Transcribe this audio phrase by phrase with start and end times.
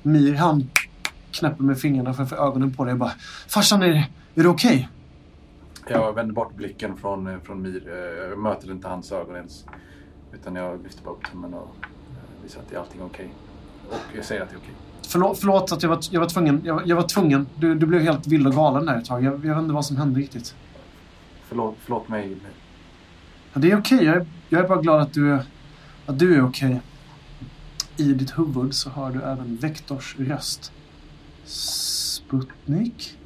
[0.04, 0.70] Mir han
[1.32, 3.12] knäpper med fingrarna framför ögonen på dig och bara
[3.48, 3.94] Farsan, är,
[4.36, 4.90] är det okej?
[5.88, 7.84] Jag vänder bort blicken från, eh, från Mir.
[7.90, 9.66] Eh, Jag möter inte hans ögon ens.
[10.34, 13.34] Utan jag lyfter bara upp tummen och eh, visar att allting är okej.
[13.90, 14.74] Och jag säger att det är okej.
[15.08, 16.62] Förlåt, förlåt att jag var, jag var tvungen.
[16.66, 17.48] Jag, var- jag var tvungen.
[17.56, 19.24] Du, du blev helt vild och galen där ett tag.
[19.24, 20.56] Jag, jag vet inte vad som hände riktigt.
[21.48, 22.38] Förlåt, förlåt mig.
[23.54, 24.04] Ja, det är okej.
[24.06, 25.34] Jag, är- jag är bara glad att du,
[26.06, 26.82] att du är okej.
[27.98, 30.72] I ditt huvud så hör du även Vektors röst.
[31.46, 33.18] Sputnik?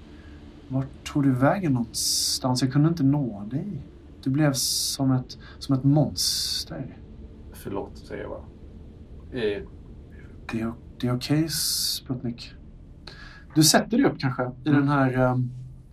[0.68, 2.62] Vart tog du vägen någonstans?
[2.62, 3.82] Jag kunde inte nå dig.
[4.24, 6.98] Du blev som ett, som ett monster.
[7.54, 8.44] Förlåt, säger jag bara.
[9.42, 9.62] Eh,
[10.52, 12.52] Det är, det är okej, Sputnik.
[13.56, 15.38] Du sätter dig upp kanske i den här, eh,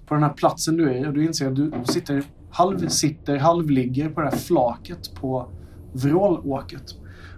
[0.07, 4.09] på den här platsen du är i och du inser att du sitter, halvsitter, halvligger
[4.11, 5.49] på det här flaket på
[5.93, 6.95] vrålåket.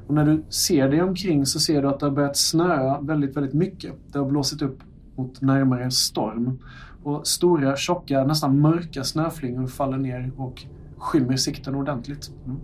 [0.06, 3.36] Och när du ser dig omkring så ser du att det har börjat snöa väldigt,
[3.36, 3.92] väldigt mycket.
[4.12, 4.78] Det har blåsit upp
[5.16, 6.59] mot närmare storm.
[7.04, 10.66] Och stora, tjocka, nästan mörka snöflingor faller ner och
[10.98, 12.31] skymmer sikten ordentligt.
[12.47, 12.60] Mm.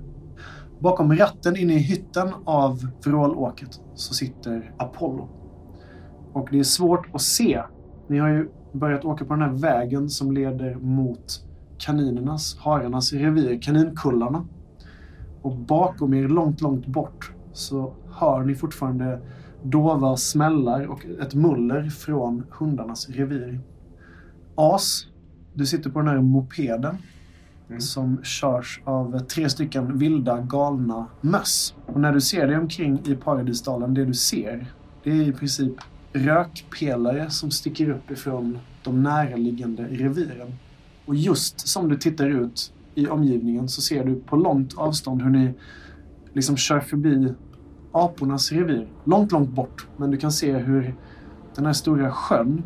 [0.79, 5.29] Bakom ratten inne i hytten av vrålåket så sitter Apollo.
[6.33, 7.63] Och det är svårt att se.
[8.09, 11.45] Ni har ju börjat åka på den här vägen som leder mot
[11.79, 14.47] kaninernas, hararnas revir, kaninkullarna.
[15.43, 19.21] Och bakom er, långt, långt bort, så hör ni fortfarande
[19.63, 23.61] dova smällar och ett muller från hundarnas revir.
[24.61, 25.07] As,
[25.55, 26.97] du sitter på den här mopeden
[27.79, 31.75] som körs av tre stycken vilda galna möss.
[31.87, 34.67] Och när du ser dig omkring i Paradisdalen, det du ser,
[35.05, 35.73] det är i princip
[36.13, 40.55] rökpelare som sticker upp ifrån de närliggande reviren.
[41.07, 45.31] Och just som du tittar ut i omgivningen så ser du på långt avstånd hur
[45.31, 45.55] ni
[46.33, 47.35] liksom kör förbi
[47.93, 48.89] apornas revir.
[49.05, 49.89] Långt, långt bort.
[49.97, 50.95] Men du kan se hur
[51.55, 52.63] den här stora sjön,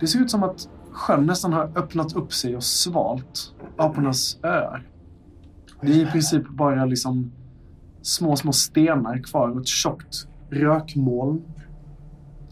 [0.00, 4.88] det ser ut som att sjön nästan har öppnat upp sig och svalt apornas öar.
[5.80, 7.32] Det är i princip bara liksom
[8.02, 11.42] små, små stenar kvar och ett tjockt rökmoln.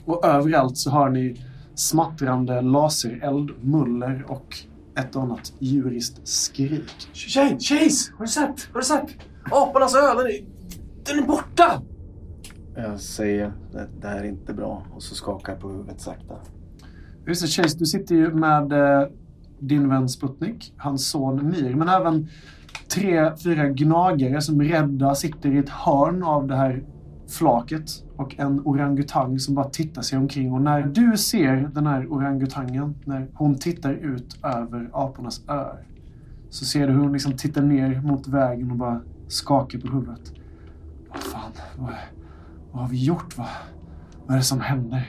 [0.04, 1.40] Och överallt så har ni
[1.74, 4.56] smattrande lasereld, muller och
[4.98, 7.08] ett och annat djuriskt skrik.
[7.12, 7.56] Chase!
[7.58, 8.12] Chase!
[8.18, 8.68] Har du sett?
[8.72, 9.08] Har du sett?
[9.44, 10.44] Apornas ö, den är,
[11.04, 11.82] den är borta!
[12.76, 16.34] Jag säger det, det här är inte bra och så skakar jag på huvudet sakta.
[17.26, 19.08] Just det, Chase, du sitter ju med eh,
[19.58, 22.28] din vän Sputnik, hans son Mir, men även
[22.94, 26.84] tre, fyra gnagare som rädda sitter i ett hörn av det här
[27.28, 30.52] flaket och en orangutang som bara tittar sig omkring.
[30.52, 35.86] Och när du ser den här orangutangen, när hon tittar ut över apornas öar,
[36.50, 40.32] så ser du hur hon liksom tittar ner mot vägen och bara skakar på huvudet.
[41.08, 41.94] Vad fan, vad,
[42.72, 43.38] vad har vi gjort?
[43.38, 43.48] Vad,
[44.26, 45.08] vad är det som händer?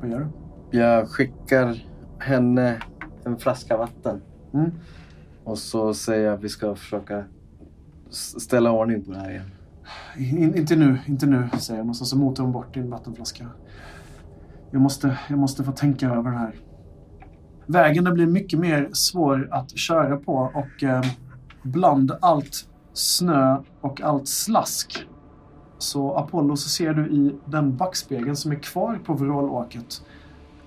[0.00, 0.39] Vad gör du?
[0.70, 1.84] Jag skickar
[2.18, 2.82] henne
[3.24, 4.22] en flaska vatten.
[4.54, 4.70] Mm.
[5.44, 7.24] Och så säger jag att vi ska försöka
[8.10, 9.50] ställa ordning på det här igen.
[10.16, 13.46] In, inte nu, inte nu, säger hon och så, motar hon bort din vattenflaska.
[14.70, 16.54] Jag måste, jag måste få tänka över det här.
[17.66, 21.04] Vägen den blir mycket mer svår att köra på och eh,
[21.62, 25.06] bland allt snö och allt slask
[25.78, 30.02] så Apollo så ser du i den backspegeln som är kvar på vrålåket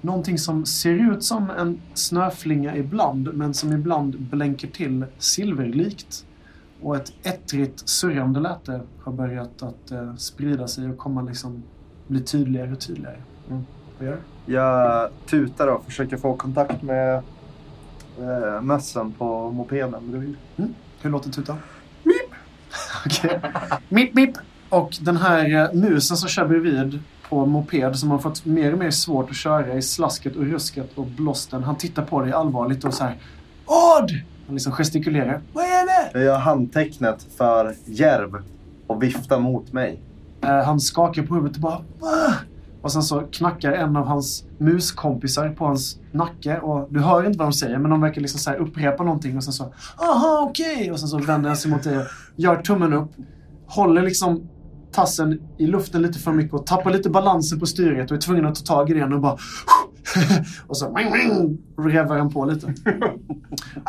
[0.04, 6.26] någonting som ser ut som en snöflinga ibland, men som ibland blänker till silverlikt.
[6.82, 11.64] Och ett ettrigt surrande läte har börjat att eh, sprida sig och komma liksom
[12.08, 13.22] bli tydligare och tydligare.
[13.50, 13.66] Mm.
[13.98, 14.54] Vad gör du?
[14.54, 17.24] Jag tutar och försöker få kontakt med
[18.20, 20.36] eh, mössen på mopeden bredvid.
[21.02, 21.58] Hur låter tutan?
[22.04, 22.32] Mip!
[23.06, 23.42] Okej.
[23.90, 24.38] Mip, mip!
[24.74, 27.00] Och den här eh, musen som kör bredvid
[27.30, 30.90] på moped som har fått mer och mer svårt att köra i slasket och rusket
[30.96, 31.64] och blåsten.
[31.64, 33.18] Han tittar på dig allvarligt och så här
[33.66, 34.12] Odd!
[34.46, 35.42] Han liksom gestikulerar.
[35.54, 36.20] Vad är det?
[36.20, 38.44] Jag gör handtecknet för järv
[38.88, 40.02] och viftar mot mig.
[40.42, 42.34] Eh, han skakar på huvudet och bara Va?
[42.82, 47.40] Och sen så knackar en av hans muskompisar på hans nacke och du hör inte
[47.40, 50.48] vad de säger men de verkar liksom så här upprepa någonting och sen så Aha,
[50.50, 50.92] okej!
[50.92, 52.06] Och sen så vänder han sig mot dig och
[52.36, 53.12] gör tummen upp.
[53.68, 54.50] Håller liksom
[54.94, 58.46] tassen i luften lite för mycket och tappar lite balansen på styret och är tvungen
[58.46, 59.38] att ta tag i den och bara
[60.68, 60.98] och så
[61.78, 62.68] revar han på lite.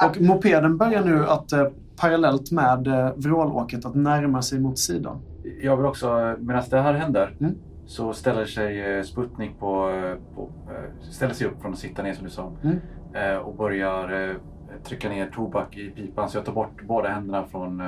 [0.07, 1.67] Och mopeden börjar nu att eh,
[1.97, 5.21] parallellt med eh, vrålåket att närma sig mot sidan.
[5.63, 7.55] Jag vill också, medan det här händer, Mm.
[7.87, 12.03] så ställer sig eh, Sputnik på, eh, på eh, ställer sig upp från att sitta
[12.03, 12.53] ner som du sa.
[12.63, 12.77] Mm.
[13.15, 14.37] Eh, och börjar
[14.85, 16.29] trycka ner tobak i pipan.
[16.29, 17.83] Så jag tar bort båda händerna från...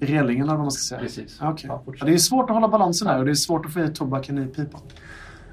[0.00, 1.00] Relingen eller vad man ska säga.
[1.00, 1.36] precis.
[1.40, 1.66] Ja, Okej.
[1.68, 1.82] Ja.
[1.98, 3.88] Ja, det är svårt att hålla balansen här och det är svårt att få i
[3.88, 4.80] tobaken i pipan.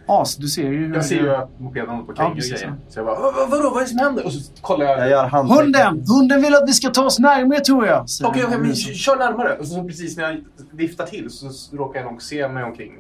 [0.10, 0.96] As, du ser ju hur...
[0.96, 2.74] Jag ser ju att mopeden håller på att Ja, och grejer.
[2.90, 4.26] Så jag bara, "Vad- vad- vadå, vad är det som händer?
[4.26, 5.00] Och så kollar jag.
[5.00, 5.28] Jag gör.
[5.30, 6.04] Hunden!
[6.08, 8.06] Hunden vill att vi ska ta oss närmare tror jag.
[8.24, 8.94] Okej, okej, men musen.
[8.94, 9.58] kör närmare.
[9.58, 12.94] Och så precis när jag viftar till så råkar jag nog se mig omkring.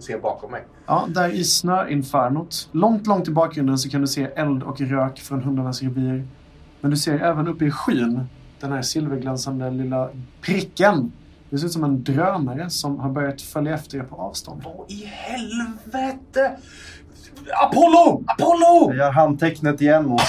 [0.00, 0.64] Se bakom mig.
[0.86, 2.68] Ja, där i snöinfernot.
[2.72, 6.26] Långt, långt i bakgrunden så kan du se eld och rök från hundarnas revir.
[6.80, 8.20] Men du ser även uppe i skyn
[8.60, 10.08] den här silverglänsande lilla
[10.40, 11.12] pricken.
[11.50, 14.62] Det ser ut som en drönare som har börjat följa efter er på avstånd.
[14.64, 16.56] Vad i helvete?
[17.62, 18.24] Apollo!
[18.26, 18.86] Apollo!
[18.88, 20.20] Jag gör handtecknet igen mot...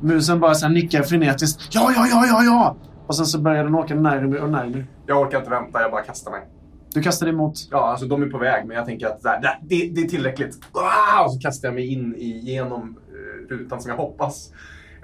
[0.00, 1.68] Musen bara så här nickar frenetiskt.
[1.70, 2.76] Ja, ja, ja, ja, ja!
[3.06, 4.84] Och sen så börjar den åka närmare och närmare.
[5.06, 6.40] Jag orkar inte vänta, jag bara kastar mig.
[6.94, 7.54] Du kastar dig mot...
[7.70, 10.08] Ja, alltså de är på väg, men jag tänker att där, där, det, det är
[10.08, 10.58] tillräckligt.
[10.72, 11.24] Ah!
[11.24, 14.52] Och så kastar jag mig in i, genom eh, rutan som jag hoppas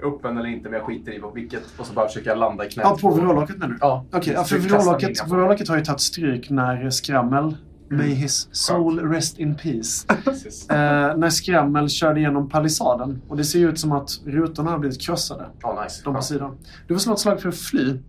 [0.03, 1.63] öppen eller inte, men jag skiter i vilket.
[1.77, 2.85] Och så bara försöker jag landa i knät.
[2.89, 3.77] Ja, på vrålåket menar du?
[3.81, 5.29] Ja, Okej, ja, för in.
[5.29, 7.57] vrålåket har ju tagit stryk när Skrammel,
[7.89, 10.07] may his soul rest in peace,
[10.69, 13.21] eh, när Skrammel körde igenom palissaden.
[13.27, 16.01] Och det ser ju ut som att rutorna har blivit krossade, Ja, nice.
[16.03, 16.57] de på sidan.
[16.87, 17.99] Du får slå ett slag för att fly,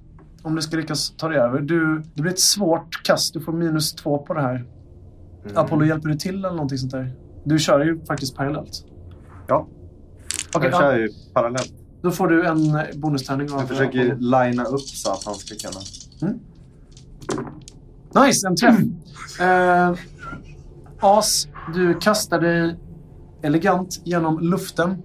[0.42, 1.60] om du ska lyckas ta dig över.
[1.60, 4.54] Du, det blir ett svårt kast, du får minus två på det här.
[5.44, 5.56] Mm.
[5.56, 7.12] Apollo, hjälper du till eller någonting sånt där?
[7.44, 8.84] Du kör ju faktiskt parallellt.
[9.46, 9.68] Ja.
[10.56, 11.72] Okej, jag ja, kör ju parallellt.
[12.02, 14.16] då får du en bonustärning av Jag försöker Apollo.
[14.20, 15.80] linea upp så att han ska kunna...
[18.26, 18.78] Nice, en träff.
[19.40, 19.94] Eh,
[21.00, 22.76] As, du kastar dig
[23.42, 25.02] elegant genom luften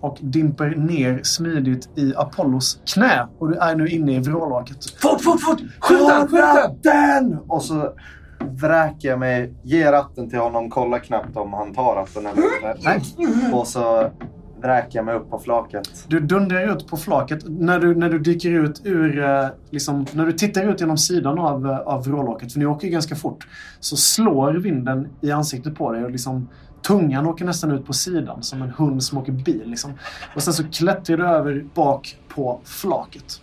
[0.00, 3.28] och dimper ner smidigt i Apollos knä.
[3.38, 4.76] Och du är nu inne i vrålåket.
[5.00, 5.60] Fort, fort, fort!
[5.80, 6.28] Skjut den!
[6.28, 7.38] Skjut den!
[7.48, 7.92] Och så
[8.40, 13.56] vräker jag mig, ger ratten till honom, kollar knappt om han tar ratten eller inte.
[13.56, 14.10] Och så
[14.60, 16.04] vräker jag mig upp på flaket.
[16.08, 17.44] Du dundrar ut på flaket.
[17.46, 19.22] När du, när du dyker ut ur...
[19.24, 22.86] eh, Liksom, när du tittar ut genom sidan av, eh, av vrålåket, för ni åker
[22.86, 23.46] ju ganska fort,
[23.80, 26.48] så slår vinden i ansiktet på dig och liksom
[26.82, 29.62] tungan åker nästan ut på sidan som en hund som åker bil.
[29.66, 29.92] Liksom.
[30.34, 33.40] Och sen så klättrar du över bak på flaket.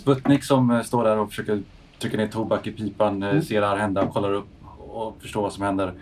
[0.00, 1.62] Sputnik som eh, står där och försöker
[2.00, 5.52] trycka ner tobak i pipan, eh, ser det här hända, kollar upp och förstår vad
[5.52, 5.92] som händer.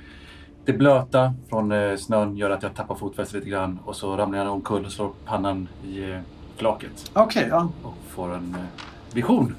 [0.66, 4.38] Det blöta från eh, snön gör att jag tappar fotfästet lite grann och så ramlar
[4.38, 6.20] jag omkull och slår pannan i eh,
[6.56, 7.68] flaket Okej, ja.
[7.82, 9.54] och får en eh, vision.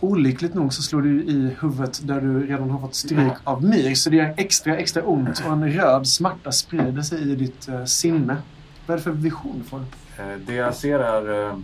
[0.00, 3.94] Olyckligt nog så slår du i huvudet där du redan har fått stryk av Mir.
[3.94, 8.36] Så det gör extra, extra ont och en röd smärta sprider sig i ditt sinne.
[8.86, 9.78] Vad är det för vision du får?
[10.18, 11.54] Eh, Det jag ser är,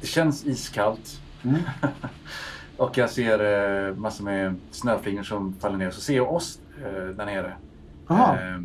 [0.00, 1.20] det känns iskallt.
[1.42, 1.60] Mm.
[2.76, 5.90] och jag ser massor med snöflingor som faller ner.
[5.90, 6.58] Så ser jag oss
[7.16, 7.52] där nere.
[8.08, 8.60] Jaha, Eh,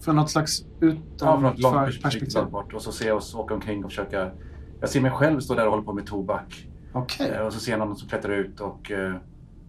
[0.00, 2.02] för något slags Ja, från ett långt perspektiv.
[2.02, 2.50] perspektiv.
[2.50, 2.74] bort.
[2.74, 4.30] Och så ser jag oss åka omkring och försöka...
[4.80, 6.68] Jag ser mig själv stå där och hålla på med tobak.
[6.92, 7.30] Okej.
[7.30, 9.14] Eh, Och så ser jag någon som klättrar ut och eh,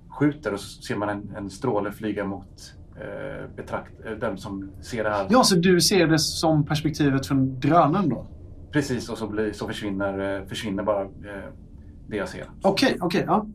[0.09, 4.71] skjuter och så ser man en, en stråle flyga mot eh, betrakt, eh, den som
[4.81, 5.27] ser det här.
[5.29, 8.25] Ja, så du ser det som perspektivet från drönaren då?
[8.71, 11.07] Precis, och så, blir, så försvinner, eh, försvinner bara
[12.07, 12.45] det jag ser.
[12.61, 13.45] Okej, okej, ja.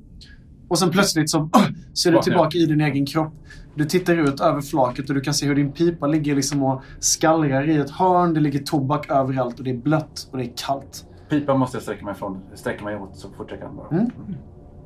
[0.69, 1.49] Och sen plötsligt så,
[1.93, 3.33] så är du tillbaka i din egen kropp.
[3.75, 6.83] Du tittar ut över flaket och du kan se hur din pipa ligger liksom och
[6.99, 8.35] skallrar i ett hörn.
[8.35, 11.07] Det ligger tobak överallt och det är blött och det är kallt.
[11.29, 13.77] Pipan måste jag sträcka mig, från, sträcka mig åt så fort jag kan.
[13.77, 13.89] Bara.
[13.89, 14.11] Mm.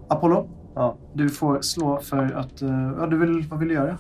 [0.08, 0.96] Apollo, Ja.
[1.14, 2.62] du får slå för att...
[2.62, 3.98] eh, ja, du vill, vad vill du göra?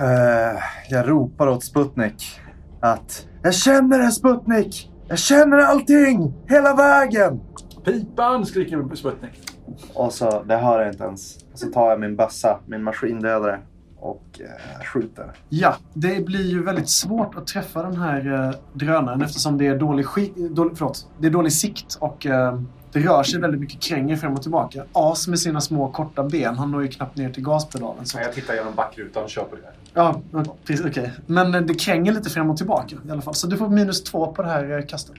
[0.00, 0.58] Eh,
[0.90, 2.40] jag ropar åt Sputnik
[2.80, 4.90] att jag känner det Sputnik!
[5.08, 6.34] Jag känner allting!
[6.48, 7.40] Hela vägen!
[7.84, 8.46] Pipan!
[8.46, 9.50] skriker Sputnik.
[9.94, 11.36] Och så, det hör jag inte ens.
[11.52, 13.60] Och så tar jag min bössa, min maskindödare
[14.04, 15.32] och eh, skjuter.
[15.48, 19.78] Ja, det blir ju väldigt svårt att träffa den här eh, drönaren eftersom det är
[19.78, 22.60] dålig, skik, dålig, förlåt, det är dålig sikt och eh,
[22.92, 24.84] det rör sig väldigt mycket kränger fram och tillbaka.
[24.92, 28.06] As med sina små korta ben, han når ju knappt ner till gaspedalen.
[28.06, 28.18] Så.
[28.18, 29.74] Jag tittar genom backrutan och kör på det här.
[29.94, 31.12] Ja, precis, okej.
[31.26, 33.34] Men eh, det kränger lite fram och tillbaka i alla fall.
[33.34, 35.16] Så du får minus två på det här eh, kastet.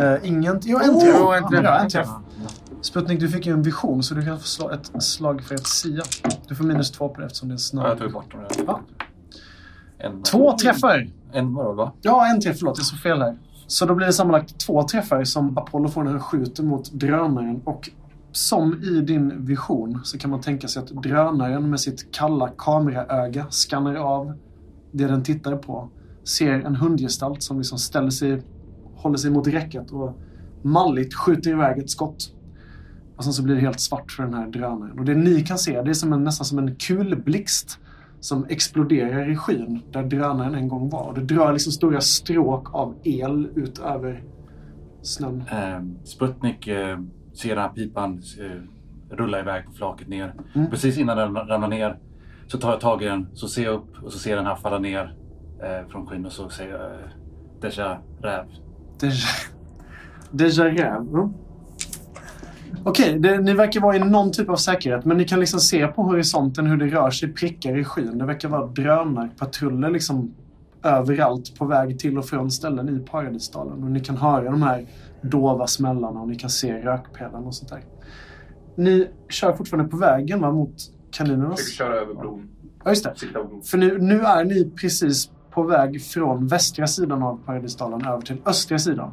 [0.00, 0.60] Uh, ingen...
[0.62, 1.20] Jo, en träff.
[1.20, 1.64] Oh, en träff.
[1.64, 2.08] Ja, en träff.
[2.84, 5.66] Sputnik, du fick ju en vision så du kan få slå ett slag för ett
[5.66, 6.02] sia.
[6.48, 7.98] Du får minus två på det eftersom det är Ja, jag snarare.
[7.98, 8.64] tog bort dem där.
[9.98, 10.12] Ja.
[10.30, 11.08] Två träffar!
[11.32, 11.92] En vadå, va?
[12.02, 12.58] Ja, en träff.
[12.58, 13.36] Förlåt, jag såg fel här.
[13.66, 17.60] Så då blir det sammanlagt två träffar som Apollo får när han skjuter mot drönaren.
[17.64, 17.90] Och
[18.32, 23.46] som i din vision så kan man tänka sig att drönaren med sitt kalla kameraöga
[23.50, 24.32] skannar av
[24.92, 25.88] det den tittar på.
[26.24, 28.42] Ser en hundgestalt som liksom ställer sig,
[28.96, 30.18] håller sig mot räcket och
[30.62, 32.33] malligt skjuter iväg ett skott.
[33.16, 34.98] Och sen så blir det helt svart för den här drönaren.
[34.98, 37.78] Och det ni kan se, det är som en, nästan som en kulblixt
[38.20, 41.02] som exploderar i skyn där drönaren en gång var.
[41.02, 44.24] Och det drar liksom stora stråk av el ut över
[45.02, 45.44] snön.
[45.50, 46.98] Eh, Sputnik eh,
[47.34, 50.34] ser den här pipan eh, rulla iväg på flaket ner.
[50.54, 50.70] Mm.
[50.70, 51.98] Precis innan den ramlar ner
[52.46, 54.56] så tar jag tag i den, så ser jag upp och så ser den här
[54.56, 55.16] falla ner
[55.62, 56.98] eh, från skyn och så säger jag eh,
[57.60, 58.44] Deja räv.
[59.00, 59.12] Deja,
[60.30, 61.00] Deja Rev.
[61.00, 61.34] Mm.
[62.82, 65.86] Okej, det- ni verkar vara i någon typ av säkerhet, men ni kan liksom se
[65.86, 68.18] på horisonten hur det rör sig prickar i skyn.
[68.18, 70.34] Det verkar vara drönarpatruller liksom
[70.82, 73.84] överallt på väg till och från ställen i Paradisdalen.
[73.84, 74.86] Och ni kan höra de här
[75.22, 77.80] dova smällarna och ni kan se rökpelarna och sånt där.
[78.76, 80.74] Ni kör fortfarande på vägen va, mot
[81.10, 81.60] kaninernas...
[81.60, 82.48] Försöker köra över bron.
[82.84, 83.14] Ja, just det.
[83.64, 88.36] För nu, nu är ni precis på väg från västra sidan av Paradisdalen över till
[88.46, 89.10] östra sidan.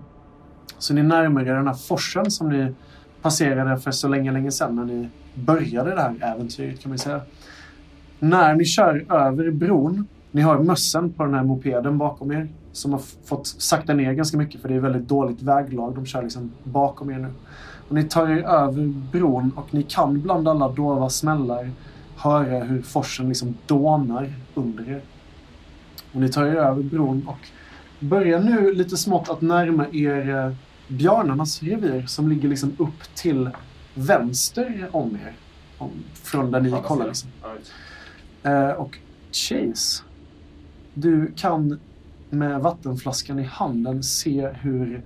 [0.77, 2.73] Så ni närmar er den här forsen som ni
[3.21, 7.21] passerade för så länge, länge sedan när ni började det här äventyret kan man säga.
[8.19, 12.91] När ni kör över bron, ni har mössen på den här mopeden bakom er som
[12.91, 15.95] har fått sakta ner ganska mycket för det är väldigt dåligt väglag.
[15.95, 17.27] De kör liksom bakom er nu.
[17.87, 21.71] Och ni tar er över bron och ni kan bland alla dova smällar
[22.15, 25.01] höra hur forsen liksom dånar under er.
[26.13, 27.47] Och ni tar er över bron och
[27.99, 30.51] börjar nu lite smått att närma er eh,
[30.91, 33.49] björnarnas revir som ligger liksom upp till
[33.93, 35.33] vänster om er.
[35.77, 37.07] Om, från där ni Andra kollar.
[37.07, 37.29] Liksom.
[38.43, 38.51] Ja.
[38.51, 38.97] Eh, och
[39.31, 40.03] Chase,
[40.93, 41.79] du kan
[42.29, 45.03] med vattenflaskan i handen se hur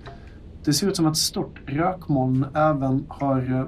[0.64, 3.66] det ser ut som ett stort rökmoln även har eh,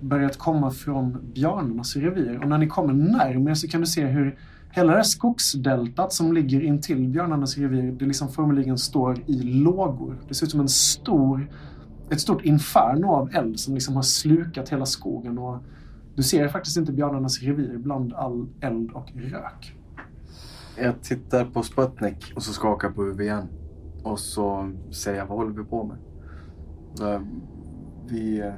[0.00, 2.42] börjat komma från björnarnas revir.
[2.42, 4.38] Och när ni kommer närmare så kan du se hur
[4.74, 10.22] hela det här skogsdeltat som ligger intill björnarnas revir, det liksom formligen står i lågor.
[10.28, 11.50] Det ser ut som en stor,
[12.10, 15.38] ett stort inferno av eld som liksom har slukat hela skogen.
[15.38, 15.58] Och
[16.14, 19.76] du ser faktiskt inte björnarnas revir bland all eld och rök.
[20.78, 23.48] Jag tittar på Sputnik och så skakar jag på huvudet igen.
[24.02, 25.98] Och så säger jag, vad håller vi på med?
[27.14, 27.20] Eh,
[28.08, 28.52] vi,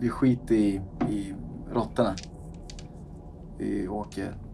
[0.00, 1.34] vi skiter i, i
[1.72, 2.14] råttorna.
[3.58, 4.49] Vi åker...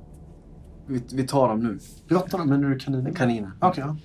[0.86, 1.78] Vi, vi tar dem nu.
[2.08, 3.12] Råttorna, menar du kaniner?
[3.12, 3.50] Kaniner.
[3.60, 3.96] Okej, ja.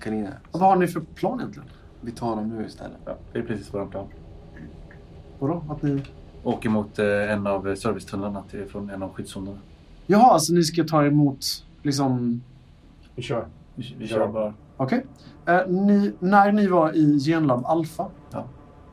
[0.00, 0.38] Kaniner.
[0.50, 1.68] Och vad har ni för plan egentligen?
[2.00, 2.96] Vi tar dem nu istället.
[3.04, 4.06] Ja, det är precis vår plan.
[5.38, 5.64] Vadå?
[5.70, 6.02] Att ni...
[6.42, 9.58] Åker mot eh, en av servicetunnlarna till, från en av skyddszonerna.
[10.06, 11.44] Jaha, alltså ni ska ta emot
[11.82, 12.42] liksom...
[13.14, 13.46] Vi kör.
[13.74, 14.54] Vi, vi kör bara.
[14.76, 15.06] Okej.
[15.46, 18.44] Eh, ni, när ni var i Genlab Alpha, Ja.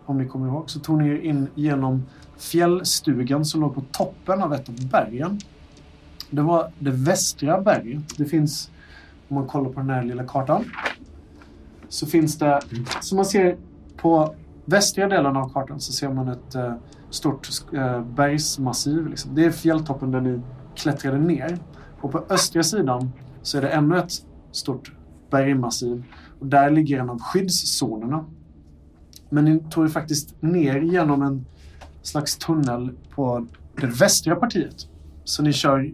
[0.05, 2.03] om ni kommer ihåg, så tog ni er in genom
[2.37, 5.39] fjällstugan som låg på toppen av ett av bergen.
[6.29, 8.17] Det var det västra berget.
[8.17, 8.71] Det finns,
[9.27, 10.65] om man kollar på den här lilla kartan,
[11.89, 12.61] så finns det,
[13.01, 13.57] som man ser
[13.97, 16.73] på västra delen av kartan så ser man ett eh,
[17.09, 19.07] stort eh, bergsmassiv.
[19.07, 19.35] Liksom.
[19.35, 20.41] Det är fjälltoppen där ni
[20.75, 21.57] klättrade ner.
[22.01, 24.11] Och på östra sidan så är det ännu ett
[24.51, 24.91] stort
[25.29, 26.03] bergmassiv.
[26.39, 28.25] Och där ligger en av skyddszonerna.
[29.29, 31.45] Men ni tog er faktiskt ner genom en
[32.01, 33.47] slags tunnel på
[33.81, 34.87] det västra partiet.
[35.23, 35.93] Så ni kör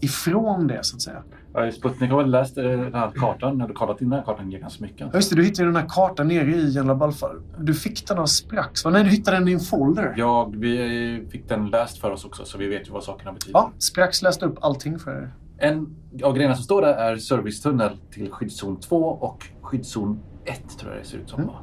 [0.00, 1.22] ifrån det så att säga.
[1.54, 4.84] Ja, Sputnik har väl läst den här kartan, eller kollat in den här kartan ganska
[4.84, 5.00] mycket.
[5.00, 7.30] Ja, just det, du hittade den här kartan nere i Genlab Alpha.
[7.58, 8.90] Du fick den av Sprax, va?
[8.90, 10.14] Nej, du hittade den i en folder.
[10.16, 13.58] Ja, vi fick den läst för oss också så vi vet ju vad sakerna betyder.
[13.58, 15.32] Ja, Sprax läste upp allting för er.
[15.58, 20.92] En av grejerna som står där är servicetunnel till skyddszon 2 och skyddszon 1 tror
[20.92, 21.42] jag det ser ut som.
[21.42, 21.54] Mm.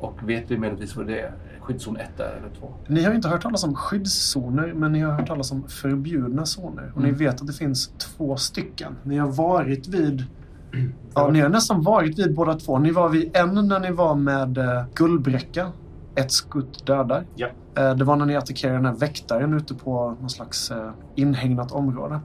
[0.00, 1.32] Och vet vi möjligtvis vad det är?
[1.68, 2.74] Skyddszon 1 är eller 2?
[2.86, 6.92] Ni har inte hört talas om skyddszoner, men ni har hört talas om förbjudna zoner.
[6.94, 7.18] Och ni Mm.
[7.18, 8.96] vet att det finns två stycken.
[9.02, 10.24] Ni har varit vid...
[11.14, 12.78] Ja, ni har nästan varit vid båda två.
[12.78, 15.72] Ni var vid en när ni var med eh, Gullbräcka.
[16.14, 17.24] Ett skutt dödar.
[17.36, 17.46] Ja.
[17.76, 21.72] Eh, det var när ni attackerade den här väktaren ute på någon slags eh, inhägnat
[21.72, 22.20] område.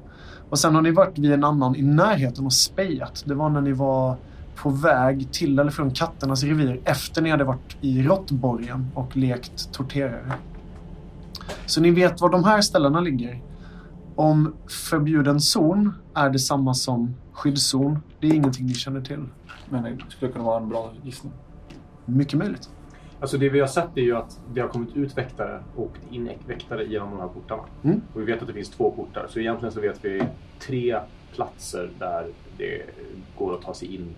[0.49, 3.23] Och sen har ni varit vid en annan i närheten och spejat.
[3.25, 4.15] Det var när ni var
[4.55, 9.73] på väg till eller från katternas revir efter ni hade varit i råttborgen och lekt
[9.73, 10.33] torterare.
[11.65, 13.41] Så ni vet var de här ställena ligger.
[14.15, 14.55] Om
[14.89, 19.25] förbjuden zon är detsamma som skyddszon, det är ingenting ni känner till.
[19.69, 21.33] Men det skulle kunna vara en bra gissning.
[22.05, 22.69] Mycket möjligt.
[23.19, 26.29] Alltså det vi har sett är ju att det har kommit ut väktare och in
[26.47, 27.63] väktare genom de här portarna.
[27.83, 28.01] Mm.
[28.13, 29.27] Och vi vet att det finns två portar.
[29.29, 30.23] Så egentligen så vet vi
[30.59, 30.99] tre
[31.35, 32.81] platser där det
[33.37, 34.15] går att ta sig in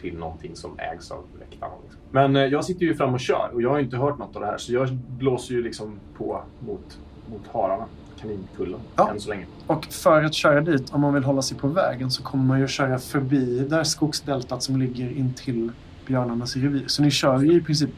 [0.00, 1.72] till någonting som ägs av väktarna.
[1.82, 2.00] Liksom.
[2.10, 4.36] Men eh, jag sitter ju fram och kör och jag har ju inte hört något
[4.36, 4.58] av det här.
[4.58, 4.88] Så jag
[5.18, 6.98] blåser ju liksom på mot,
[7.30, 7.84] mot hararna,
[8.20, 9.10] kaninkullen, Ja.
[9.10, 9.46] än så länge.
[9.66, 12.60] Och för att köra dit, om man vill hålla sig på vägen, så kommer man
[12.60, 15.70] ju köra förbi det här skogsdeltat som ligger in till
[16.06, 16.84] björnarnas revir.
[16.86, 17.90] Så ni kör ju i princip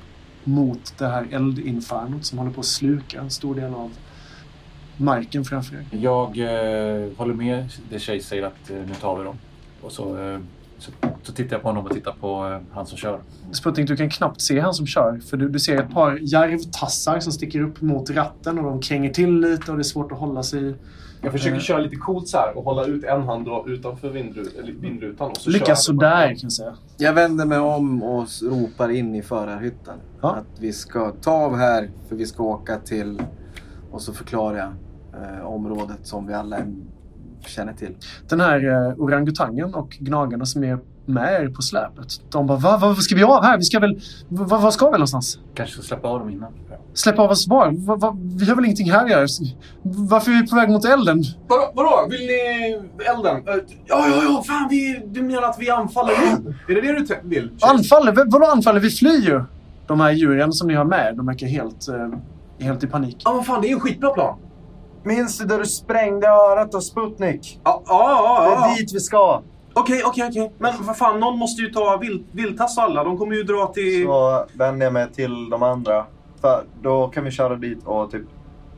[0.44, 3.90] mot det här eldinfernot som håller på att sluka en stor del av
[4.96, 5.84] marken framför er.
[5.90, 9.36] Jag eh, håller med det Chase säger att eh, nu tar vi dem.
[9.80, 10.38] Och så, eh,
[10.80, 10.90] så,
[11.22, 13.20] så tittar jag på honom och tittar på eh, han som kör.
[13.52, 15.20] Sputnik, du kan knappt se han som kör.
[15.30, 19.10] För du, du ser ett par järvtassar som sticker upp mot ratten och de kränger
[19.10, 20.74] till lite och det är svårt att hålla sig.
[21.22, 21.60] Jag försöker Eh.
[21.62, 25.30] köra lite coolt så här och hålla ut en hand då utanför vindru- eller vindrutan.
[25.30, 26.74] Och så Lyckas sådär kan jag säga.
[26.96, 29.94] Jag vänder mig om och s- ropar in i förarhytten.
[30.20, 30.30] Ja.
[30.34, 33.22] Att vi ska ta av här för vi ska åka till...
[33.90, 34.72] Och så förklarar jag
[35.38, 36.58] eh, området som vi alla
[37.46, 37.96] känner till.
[38.28, 42.06] Den här eh, orangutangen och gnagarna som är med er på släpet.
[42.30, 43.58] De bara, va, va, vad ska vi av här?
[43.58, 44.00] Vi ska väl...
[44.28, 45.38] Va, vad ska vi någonstans?
[45.54, 46.52] Kanske ska släppa av dem innan.
[46.94, 47.86] Släppa av oss var?
[47.86, 49.26] Va, va, vi har väl ingenting här att göra?
[49.82, 51.22] Varför är vi på väg mot elden?
[51.48, 51.72] Vadå?
[51.74, 52.06] vadå?
[52.10, 52.80] Vill ni
[53.16, 53.36] elden?
[53.36, 53.54] Eh,
[53.86, 54.42] Ja, ja, ja.
[54.46, 56.54] Fan, vi, du menar att vi anfaller nu?
[56.68, 57.50] Är det det du vill?
[57.60, 58.12] Anfaller?
[58.12, 58.80] Vadå anfaller?
[58.80, 59.42] Vi flyr ju!
[59.86, 62.08] De här djuren som ni har med, de verkar helt, eh,
[62.66, 63.22] helt i panik.
[63.24, 64.38] Ja, men fan, det är en skitbra plan.
[65.02, 67.60] Minns du där du sprängde örat av Sputnik?
[67.64, 68.70] Ja, ja, Det ja.
[68.72, 69.42] är dit vi ska.
[69.72, 70.52] Okej, okej, okej.
[70.58, 73.04] Men vad fan, någon måste ju ta vilt, vilttass och alla.
[73.04, 74.04] De kommer ju dra till...
[74.06, 76.04] Så vänder jag mig till de andra.
[76.40, 78.22] För då kan vi köra dit och typ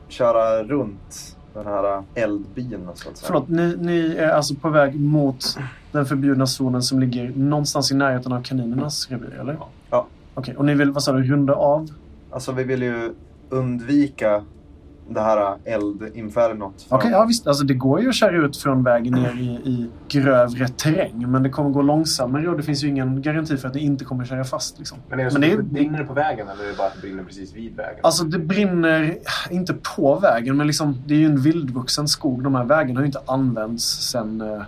[0.07, 3.27] köra runt den här eldbyn så att säga.
[3.27, 5.57] Förlåt, ni, ni är alltså på väg mot
[5.91, 9.57] den förbjudna zonen som ligger någonstans i närheten av kaninernas revir, eller?
[9.89, 10.07] Ja.
[10.33, 11.87] Okej, och ni vill, vad sa du, runda av?
[12.31, 13.13] Alltså vi vill ju
[13.49, 14.43] undvika
[15.09, 16.85] det här eldinfernot.
[16.89, 17.47] Okej, ja visst.
[17.47, 21.31] Alltså det går ju att köra ut från vägen ner i, i grövre terräng.
[21.31, 24.05] Men det kommer gå långsammare och det finns ju ingen garanti för att ni inte
[24.05, 24.79] kommer köra fast.
[24.79, 24.97] Liksom.
[25.09, 26.87] Men är det så Men det det brinner det på vägen eller är det bara
[26.87, 27.99] att det brinner precis vid vägen?
[28.03, 29.17] Alltså det brinner,
[29.49, 32.43] inte på vägen, men liksom, det är ju en vildvuxen skog.
[32.43, 34.61] De här vägarna har ju inte använts sen eh,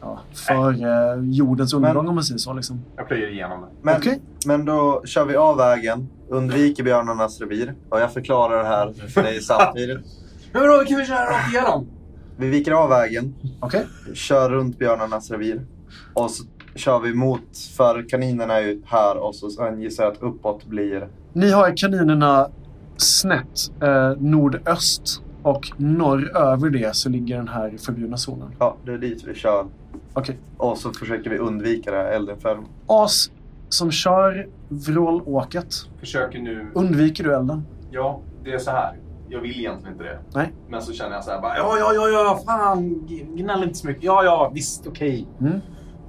[0.00, 2.52] ja, före jordens undergång om man säger så.
[2.52, 2.84] Liksom.
[2.96, 3.66] Jag plöjer igenom det.
[3.82, 4.20] Men, Okej.
[4.46, 7.74] men då kör vi av vägen, undviker björnarnas revir.
[7.88, 9.98] Och jag förklarar det här för dig samtidigt.
[10.52, 11.88] Men vadå, kan vi köra rakt igenom?
[12.36, 13.86] Vi viker av vägen, Okej?
[14.14, 15.66] kör runt björnarnas revir.
[16.14, 20.12] Och så kör vi mot, för kaninerna är ju här och så sen gissar jag
[20.12, 21.08] att uppåt blir...
[21.32, 22.50] Ni har kaninerna
[22.96, 28.48] snett eh, nordöst och norr över det så ligger den här förbjudna zonen.
[28.58, 29.66] Ja, det är dit vi kör.
[30.12, 30.38] Okej.
[30.56, 32.66] Och så försöker vi undvika det här eldinfernot.
[32.86, 33.30] As
[33.68, 35.74] som kör vrålåket.
[36.00, 36.70] Försöker nu...
[36.74, 37.66] Undviker du elden?
[37.90, 38.96] Ja, det är så här.
[39.28, 40.18] Jag vill egentligen inte det.
[40.34, 40.52] Nej.
[40.68, 43.86] Men så känner jag så här bara, ja, ja, ja, ja, fan, gnäll inte så
[43.86, 44.02] mycket.
[44.02, 45.26] Ja, ja, visst, okej.
[45.40, 45.60] Mm.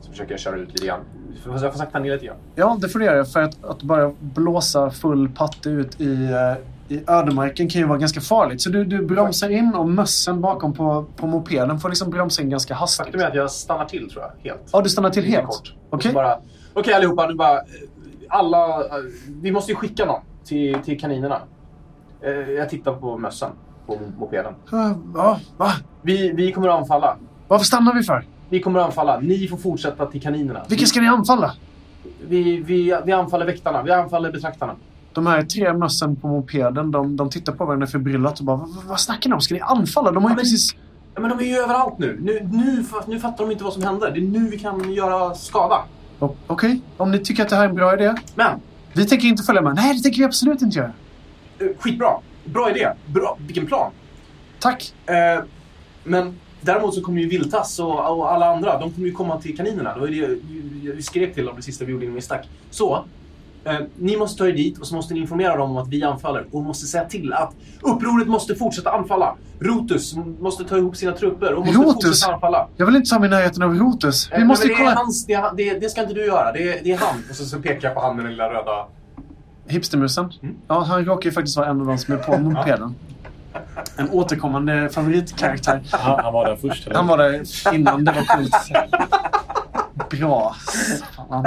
[0.02, 1.00] Så försöker jag köra ut lite grann.
[1.46, 2.38] Jag får sakta ner lite grann.
[2.56, 3.26] Ja, det får du göra.
[3.26, 7.98] För att, att bara blåsa full patte ut i, eh, i ödemarken kan ju vara
[7.98, 8.62] ganska farligt.
[8.62, 12.50] Så du, du bromsar in och mössen bakom på, på mopeden får liksom bromsa in
[12.50, 13.06] ganska hastigt.
[13.06, 14.70] Faktum är att jag stannar till tror jag, helt.
[14.74, 15.48] Ja, du stannar till helt?
[15.48, 15.76] kort.
[15.90, 16.02] Och
[16.78, 16.82] Okej.
[16.82, 17.58] Okej allihopa, nu bara...
[17.58, 17.64] eh,
[18.30, 18.68] Alla...
[18.80, 18.86] eh,
[19.42, 21.40] Vi måste ju skicka någon till, till kaninerna.
[22.22, 23.50] Eh, Jag tittar på mössen
[23.88, 24.54] på mopeden.
[24.72, 25.72] Ja, va?
[26.02, 27.18] Vi, vi kommer att anfalla.
[27.48, 28.26] Varför stannar vi för?
[28.50, 29.20] Vi kommer att anfalla.
[29.20, 30.62] Ni får fortsätta till kaninerna.
[30.70, 31.54] Vilka ska ni anfalla?
[32.28, 33.84] Vi, vi, vi anfaller väktarna.
[33.84, 34.76] Vi anfaller betraktarna.
[35.14, 38.70] De här tre mössen på mopeden, de, de tittar på varandra förbryllat och bara vad,
[38.88, 39.42] vad snackar ni om?
[39.42, 40.12] Ska ni anfalla?
[40.12, 40.76] De har ju Ja, men- precis...
[41.16, 42.18] Ja, men de är ju överallt nu.
[42.22, 42.84] Nu, nu.
[43.08, 44.12] nu fattar de inte vad som händer.
[44.12, 45.76] Det är nu vi kan göra skada.
[46.48, 48.16] Okej, om ni tycker att det här är en bra idé.
[48.36, 48.60] Men,
[48.94, 49.76] Vi tänker inte följa med.
[49.76, 50.92] Nej, det tänker vi absolut inte göra.
[51.60, 52.10] eh, skitbra.
[52.46, 52.90] Bra idé.
[53.06, 53.38] Bra.
[53.48, 53.92] Vilken plan.
[54.60, 54.94] Tack.
[55.06, 55.44] Eh,
[56.04, 59.58] men däremot så kommer ju Viltas och, och alla andra, de kommer ju komma till
[59.58, 59.94] kaninerna.
[59.94, 60.28] Det var ju
[60.84, 62.48] det vi skrek till dem det sista vi gjorde innan vi stack.
[62.70, 63.06] Så,
[63.68, 66.04] Eh, ni måste ta er dit och så måste ni informera dem om att vi
[66.04, 69.36] anfaller och måste säga till att upproret måste fortsätta anfalla.
[69.60, 72.04] Rotus måste ta ihop sina trupper och måste Rotus?
[72.04, 72.68] fortsätta anfalla.
[72.78, 74.30] Jag vill inte mig i närheten av Rotus.
[74.32, 75.00] Eh, Vi måste men ju det, är kolla...
[75.04, 76.52] hans, det, är, det, det ska inte du göra.
[76.52, 77.24] Det är, det är han.
[77.30, 78.86] Och så, så pekar jag på han med den lilla röda...
[79.68, 80.34] Hipstermusen.
[80.44, 80.56] Mm.
[80.68, 82.96] Ja, han råkar ju faktiskt vara en av de som är på mopeden.
[83.98, 85.82] En återkommande favoritkaraktär.
[85.92, 86.88] Han, han var där först.
[86.88, 86.96] Eller?
[86.96, 88.56] Han var där innan det var coolt.
[90.10, 90.56] Bra.
[91.30, 91.46] Fan.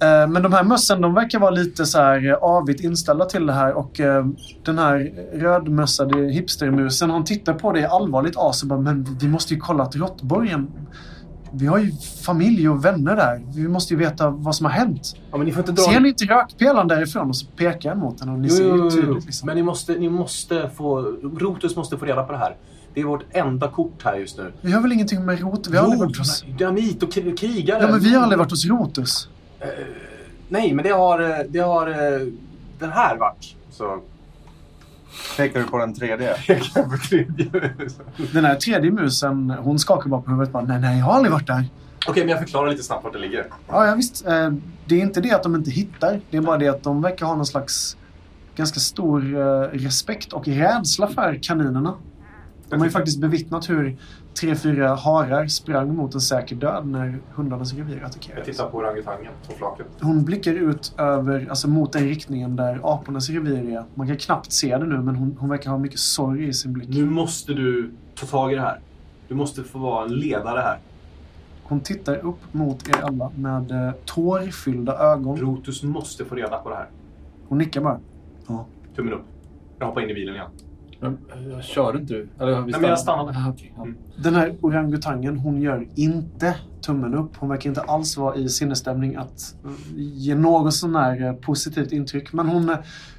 [0.00, 3.46] Eh, Men de här mössen de verkar vara lite så här eh, avigt inställda till
[3.46, 4.26] det här och eh,
[4.64, 9.54] den här rödmössade hipstermusen han tittar på det allvarligt as och bara men vi måste
[9.54, 10.70] ju kolla att råttborgen
[11.52, 11.92] vi har ju
[12.24, 13.42] familj och vänner där.
[13.54, 15.16] Vi måste ju veta vad som har hänt.
[15.30, 15.82] Ja, men ni får inte dra...
[15.92, 17.28] Ser ni inte rökpelaren därifrån?
[17.28, 19.46] Och så pekar jag mot den och ni ser ju tydligt liksom.
[19.46, 21.00] Men ni måste, ni måste få...
[21.38, 22.56] Rotus måste få reda på det här.
[22.94, 24.52] Det är vårt enda kort här just nu.
[24.60, 25.68] Vi har väl ingenting med rot...
[25.70, 26.44] Vi har aldrig Jo, varit hos...
[26.58, 27.82] dynamit och kri- krigare.
[27.82, 29.28] Ja, men vi har aldrig varit hos Rotus.
[29.60, 29.68] Eh,
[30.48, 32.26] nej, men det har, eh, det har eh,
[32.78, 33.56] den här varit.
[33.70, 34.00] Så
[35.36, 36.34] Pekar du på den tredje?
[36.46, 37.70] pekar jag på tredje.
[38.32, 41.32] Den här tredje musen, hon skakar bara på huvudet bara, nej, nej, jag har aldrig
[41.32, 41.64] varit där.
[42.08, 43.46] Okej, men jag förklarar lite snabbt vart det ligger.
[43.68, 44.24] Ja, ja visst.
[44.86, 46.20] Det är inte det att de inte hittar.
[46.30, 47.96] Det är bara det att de verkar ha någon slags
[48.56, 49.20] ganska stor
[49.72, 51.94] respekt och rädsla för kaninerna.
[52.68, 53.96] De har ju faktiskt bevittnat hur
[54.40, 58.46] tre, fyra harar sprang mot en säker död när hundarnas revir Jag attackerades.
[58.46, 59.86] tittar på orangutangen på flaket.
[60.00, 63.84] Hon blickar ut över, alltså mot den riktningen där apornas revir är.
[63.94, 66.72] Man kan knappt se det nu, men hon, hon verkar ha mycket sorg i sin
[66.72, 66.88] blick.
[66.88, 68.80] Nu måste du ta tag i det här.
[69.28, 70.78] Du måste få vara en ledare här.
[71.62, 75.36] Hon tittar upp mot er alla med eh, tårfyllda ögon.
[75.36, 76.86] Rotus måste få reda på det här.
[77.48, 78.00] Hon nickar bara.
[78.96, 79.24] Tummen upp.
[79.78, 80.50] Jag hoppar in i bilen igen.
[81.62, 82.28] Körde inte du?
[82.38, 83.38] Eller, vi Nej, men jag stannade.
[83.38, 83.82] Ah, okej, ja.
[83.82, 83.96] Mm.
[84.16, 87.36] Den här orangutangen, hon gör inte tummen upp.
[87.36, 89.54] Hon verkar inte alls vara i sinnesstämning att
[89.94, 92.32] ge något sån här eh, positivt intryck.
[92.32, 92.76] Men hon, eh,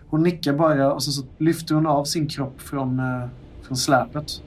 [0.08, 3.28] hon nickar bara och så, så lyfter hon av sin kropp från, eh,
[3.62, 4.42] från släpet.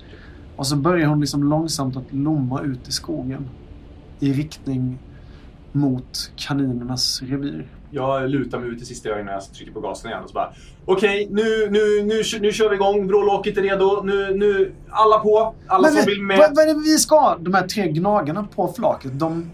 [0.56, 3.48] Och så börjar hon liksom långsamt att lomma ut i skogen.
[4.20, 4.98] I riktning
[5.72, 7.66] mot kaninernas revir.
[7.92, 10.34] Jag lutar mig ut i sista ögonen när jag trycker på gasen igen och så
[10.34, 10.52] bara
[10.84, 13.06] Okej, nu, nu, nu, kö- nu kör vi igång.
[13.06, 14.02] Vrålåket är redo.
[14.04, 15.54] Nu, nu, alla på.
[15.66, 16.38] Alla Men som vi- vill med.
[16.38, 17.36] Vad, vad är det vi ska?
[17.40, 19.50] De här tre gnagarna på flaket, de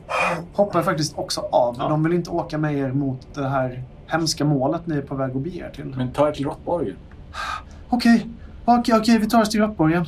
[0.55, 1.77] hoppar faktiskt också av.
[1.79, 1.89] Ja.
[1.89, 5.31] De vill inte åka med er mot det här hemska målet ni är på väg
[5.37, 5.95] att bege er till.
[5.97, 6.97] Men ta er till Råttborgen.
[7.89, 8.27] Okej,
[8.65, 10.05] okej, okej, vi tar oss till Råttborgen.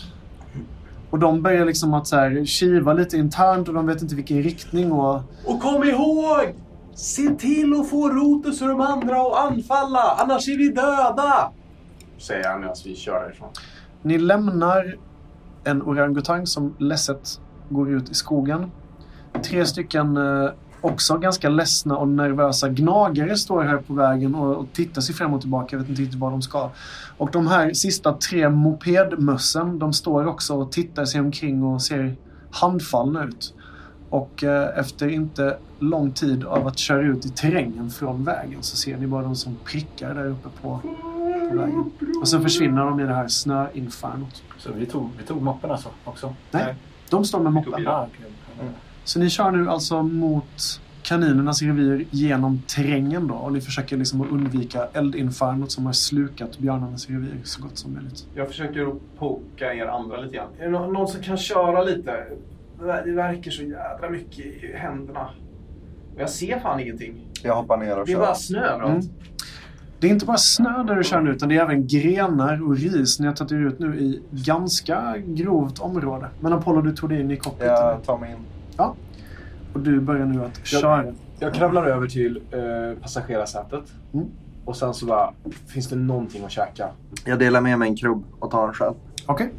[1.11, 4.43] Och de börjar liksom att så här kiva lite internt och de vet inte vilken
[4.43, 5.21] riktning och...
[5.45, 6.55] Och kom ihåg!
[6.99, 11.53] Se till att få Rotus och de andra att anfalla, annars är vi döda!
[12.19, 13.49] Säger han medan vi kör därifrån.
[14.03, 14.97] Ni lämnar
[15.65, 18.71] en orangutang som ledset går ut i skogen.
[19.45, 24.67] Tre stycken eh, också ganska ledsna och nervösa gnagare står här på vägen och, och
[24.73, 25.77] tittar sig fram och tillbaka.
[25.77, 26.71] Jag vet inte riktigt var de ska.
[27.19, 32.17] Och de här sista tre mopedmössen, de står också och tittar sig omkring och ser
[32.51, 33.55] handfallna ut.
[34.11, 38.77] Och eh, efter inte lång tid av att köra ut i terrängen från vägen så
[38.77, 40.81] ser ni bara de som prickar där uppe på,
[41.51, 41.91] på vägen.
[42.21, 44.43] Och så försvinner de i det här snöinfernot.
[44.59, 46.35] Så vi tog, vi tog moppen alltså också?
[46.51, 46.75] Nej,
[47.11, 47.89] de står med moppen.
[47.89, 48.31] Ah, okej.
[49.05, 54.21] Så ni kör nu alltså mot kaninernas revir genom terrängen då och ni försöker liksom
[54.21, 58.27] att undvika eldinfernot som har slukat björnarnas revir så gott som möjligt.
[58.35, 60.49] Jag försöker poka er andra lite grann.
[60.59, 62.25] Är det nå- någon som kan köra lite?
[62.81, 65.29] Det Det verkar så jädra mycket i händerna.
[66.15, 67.27] Och jag ser fan ingenting.
[67.43, 68.21] Jag hoppar ner och Det är kör.
[68.21, 69.05] bara snö överallt.
[69.05, 69.15] Mm.
[70.01, 72.77] Det är inte bara snö där du kör nu utan det är även grenar och
[72.77, 73.21] ris.
[73.21, 76.29] Ni har tagit er ut nu i ganska grovt område.
[76.41, 77.69] Men Apollo, du tog dig in i cockpiten.
[77.69, 78.37] Jag tar mig in.
[79.73, 81.05] Och du börjar nu att Jag- köra.
[81.39, 83.85] Jag kravlar över till eh, passagerarsätet.
[84.15, 84.27] Mm.
[84.65, 85.33] Och sen så bara,
[85.67, 86.89] finns det någonting att käka?
[87.25, 88.95] Jag delar med mig en krubb och tar en själv.
[89.29, 89.51] Okej.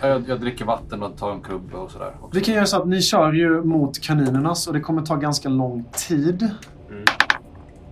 [0.00, 2.12] Ja, Jag, jag dricker vatten och tar en klubb och sådär.
[2.20, 2.38] också.
[2.38, 5.48] Vi kan göra så att ni kör ju mot kaninernas och det kommer ta ganska
[5.48, 6.50] lång tid.
[6.90, 7.04] Mm.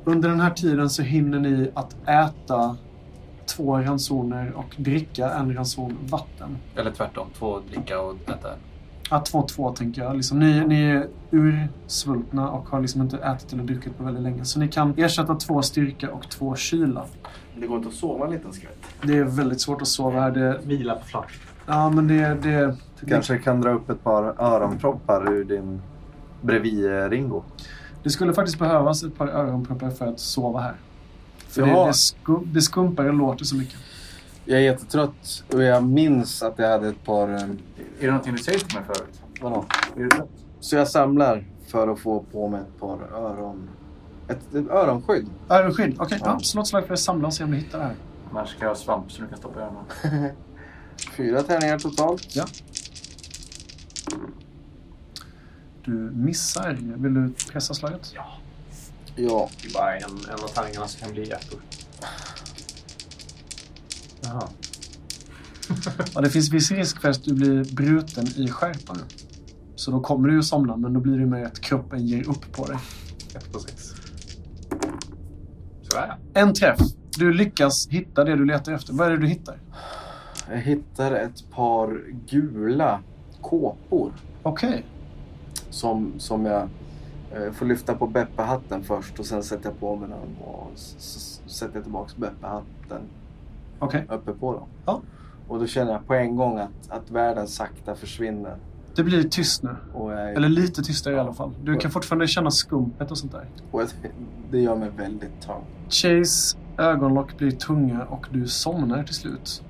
[0.05, 2.77] Under den här tiden så hinner ni att äta
[3.47, 6.57] två ransoner och dricka en ranson vatten.
[6.77, 8.59] Eller tvärtom, två dricka och äta en.
[9.11, 10.17] Ja, två två tänker jag.
[10.17, 14.45] Liksom, ni, ni är ursvultna och har liksom inte ätit eller druckit på väldigt länge.
[14.45, 17.05] Så ni kan ersätta två styrka och två kyla.
[17.61, 18.79] Det går inte att sova en liten skvätt.
[19.03, 20.31] Det är väldigt svårt att sova här.
[20.31, 21.33] Det, Vila på flak.
[21.67, 25.83] ja, men det, det, Du kanske kan dra upp ett par öronproppar ur din
[26.43, 27.43] bredvid-Ringo.
[28.03, 30.75] det skulle faktiskt behövas ett par öronproppar för att sova här.
[31.49, 33.79] För det, det, skum, det skumpar och låter så mycket.
[34.51, 37.29] Jag är jättetrött och jag minns att jag hade ett par...
[37.29, 37.49] eh, Är
[38.01, 39.21] det någonting du säger till mig förut?
[39.41, 39.65] Vadå?
[39.97, 40.29] Är det rätt?
[40.61, 43.69] Så jag samlar för att få på mig ett par öron...
[44.29, 45.27] Ett, ett öronskydd.
[45.49, 45.97] Öronskydd.
[45.99, 46.31] Okej, Ja.
[46.33, 46.41] ja.
[46.41, 47.95] slå ett slag för att samla och se om du hittar det här.
[48.31, 50.31] Annars ska jag ha svamp som du kan stoppa i öronen.
[51.17, 52.37] Fyra tärningar totalt.
[52.37, 52.45] Ja.
[55.85, 56.79] Du missar.
[56.81, 58.13] Vill du pressa slaget?
[58.15, 58.25] Ja.
[59.17, 59.51] Ja.
[59.63, 61.61] Det är bara en, en av tärningarna som kan bli ettor.
[64.23, 64.49] Jaha.
[66.15, 68.97] Ja, det finns viss risk för att du blir bruten i skärpan.
[69.77, 72.53] Så då kommer du ju somna, men då blir det med att kroppen ger upp
[72.53, 72.79] på dig.
[73.35, 73.95] Ett på sex.
[75.83, 76.41] Sådär ja.
[76.41, 76.79] En träff.
[77.19, 78.93] Du lyckas hitta det du letar efter.
[78.93, 79.57] Vad är det du hittar?
[80.51, 82.01] Jag hittar ett par
[82.31, 83.01] gula
[83.43, 84.85] kåpor Okej.
[85.71, 86.69] som, som jag
[87.35, 90.95] eh, får lyfta på Beppe-hatten först och sen sätter jag på mig den och s-
[90.99, 93.03] s- sätter tillbaka Beppe-hatten
[93.79, 94.07] Okej.
[94.09, 94.69] uppe på dem.
[94.87, 95.01] Ja.
[95.49, 98.57] Och då känner jag på en gång att, att världen sakta försvinner.
[98.95, 99.77] Det blir tyst nu.
[99.95, 101.51] Jag, Eller lite tystare i alla fall.
[101.65, 103.47] Du kan fortfarande känna skumpet och sånt där.
[103.71, 103.83] och
[104.51, 105.65] det gör mig väldigt tung.
[105.89, 109.63] Chase ögonlock blir tunga och du somnar till slut.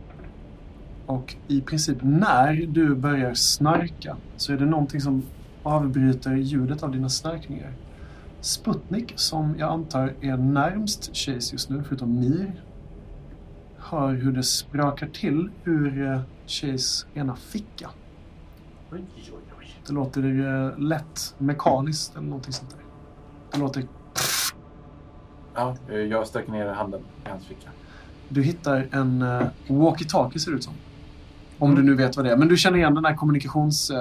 [1.07, 5.23] Och i princip när du börjar snarka så är det någonting som
[5.63, 7.73] avbryter ljudet av dina snarkningar.
[8.41, 12.63] Sputnik, som jag antar är närmst Chase just nu, förutom Mir,
[13.79, 17.91] hör hur det sprakar till ur eh, Chase ena ficka.
[18.93, 19.67] Oj, oj, oj.
[19.87, 22.81] Det låter eh, lätt mekaniskt eller någonting sånt där.
[23.53, 23.85] Det låter
[25.55, 27.69] Ja, eh, jag sträcker ner handen i hans ficka.
[28.29, 29.25] Du hittar en
[29.67, 30.75] walkie-talkie ser det ut som.
[31.59, 32.37] Om du nu vet vad det är.
[32.37, 33.97] Men du känner igen den här kommunikations uh,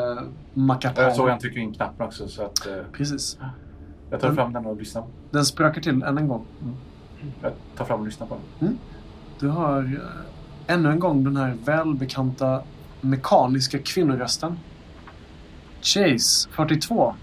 [0.96, 3.40] Jag såg han trycker in knappen också så att Precis.
[4.10, 5.04] jag tar fram den och lyssnar.
[5.32, 6.46] Den sprakar till än en gång.
[7.42, 8.78] Jag tar fram och lyssnar på den.
[9.40, 12.64] Du hör eh, ännu en gång den här välbekanta
[13.02, 14.60] mekaniska kvinnorösten.
[15.82, 17.16] Chase, 42.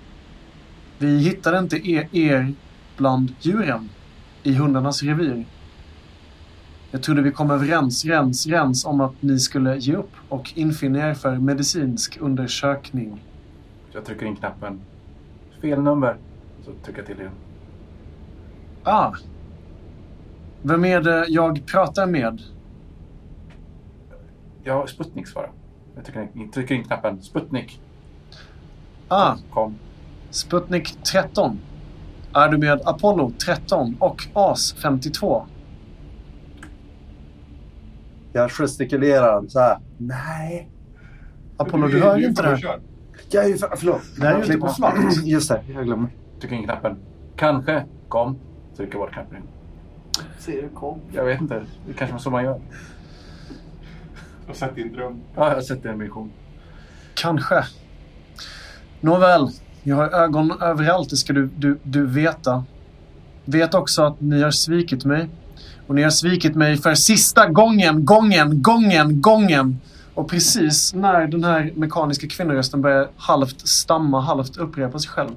[0.98, 2.55] Vi hittade inte er, er
[2.96, 3.88] bland djuren
[4.42, 5.46] i hundarnas revir.
[6.90, 10.98] Jag trodde vi kom överens rens, rens om att ni skulle ge upp och infinna
[11.11, 13.22] er för medicinsk undersökning.
[13.92, 14.81] Jag trycker in knappen.
[15.61, 16.16] Fel nummer.
[16.64, 17.33] Så trycker jag till igen.
[18.83, 19.12] Ah.
[20.66, 22.42] Vem är det jag pratar med?
[24.62, 25.50] Ja, Sputnik svarar.
[25.94, 27.22] Jag trycker in, trycker in knappen.
[27.22, 27.81] Sputnik.
[29.09, 29.74] Ah, Kom.
[30.31, 31.59] Sputnik 13.
[32.35, 35.46] Är du med Apollo 13 och AS 52?
[38.33, 39.79] Jag gestikulerar så här.
[39.98, 40.68] Nej.
[41.57, 42.81] Apollo, du hör ju inte det här.
[43.31, 44.03] Jag är ju för, förlåt.
[44.16, 45.24] Det här är ju inte på flakt.
[45.24, 46.09] Just det, jag glömmer.
[46.40, 46.96] Trycker in knappen.
[47.37, 47.85] Kanske.
[48.09, 48.38] Kom.
[48.77, 49.42] Trycker bort knappen
[50.18, 50.31] igen.
[50.38, 51.00] Ser du kom?
[51.12, 51.62] Jag vet inte.
[51.87, 52.61] Det är kanske så man gör.
[54.40, 55.20] Jag har sett din dröm.
[55.35, 56.33] Ja, jag har sett en vision.
[57.14, 57.64] Kanske.
[59.00, 59.48] Nåväl,
[59.83, 62.64] jag har ögon överallt, det ska du, du, du veta.
[63.44, 65.29] Vet också att ni har svikit mig.
[65.87, 69.81] Och ni har svikit mig för sista gången, gången, gången, gången.
[70.14, 75.31] Och precis när den här mekaniska kvinnorösten börjar halvt stamma, halvt upprepa sig själv.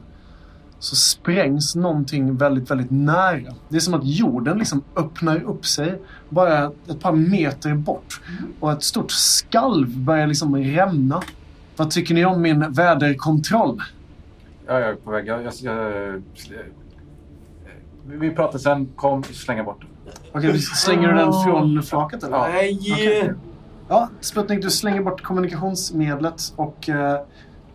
[0.80, 3.54] Så sprängs någonting väldigt, väldigt nära.
[3.70, 8.22] Det är som att jorden liksom öppnar upp sig bara ett par meter bort.
[8.60, 11.22] Och ett stort skalv börjar liksom rämna.
[11.76, 13.82] Vad tycker ni om min väderkontroll?
[14.68, 15.28] Ja, jag är på väg.
[15.28, 16.22] Jag, jag, jag,
[18.06, 18.90] vi pratar sen.
[18.96, 20.14] Kom, slänga bort den.
[20.32, 22.38] Okej, du slänger du den från flaket eller?
[22.38, 22.48] Ja.
[22.48, 23.34] Okej.
[23.90, 27.22] Ja, Sputnik, du slänger bort kommunikationsmedlet och eh,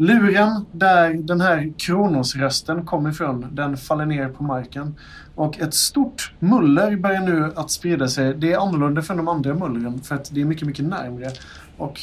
[0.03, 4.95] luren där den här kronosrösten kom kommer ifrån, den faller ner på marken.
[5.35, 8.35] Och ett stort muller börjar nu att sprida sig.
[8.35, 11.31] Det är annorlunda från de andra mullren för att det är mycket, mycket närmre.
[11.77, 12.01] Och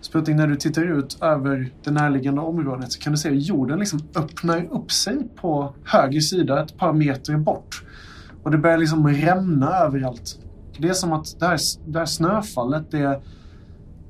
[0.00, 3.78] Sputnik, när du tittar ut över det närliggande området så kan du se hur jorden
[3.78, 7.84] liksom öppnar upp sig på höger sida ett par meter bort.
[8.42, 10.38] Och det börjar liksom rämna överallt.
[10.78, 13.20] Det är som att det här, det här snöfallet, det,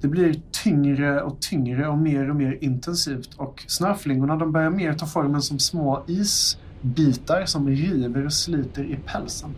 [0.03, 3.35] det blir tyngre och tyngre och mer och mer intensivt.
[3.37, 8.97] Och snöflingorna de börjar mer ta formen som små isbitar som river och sliter i
[9.07, 9.51] pälsen.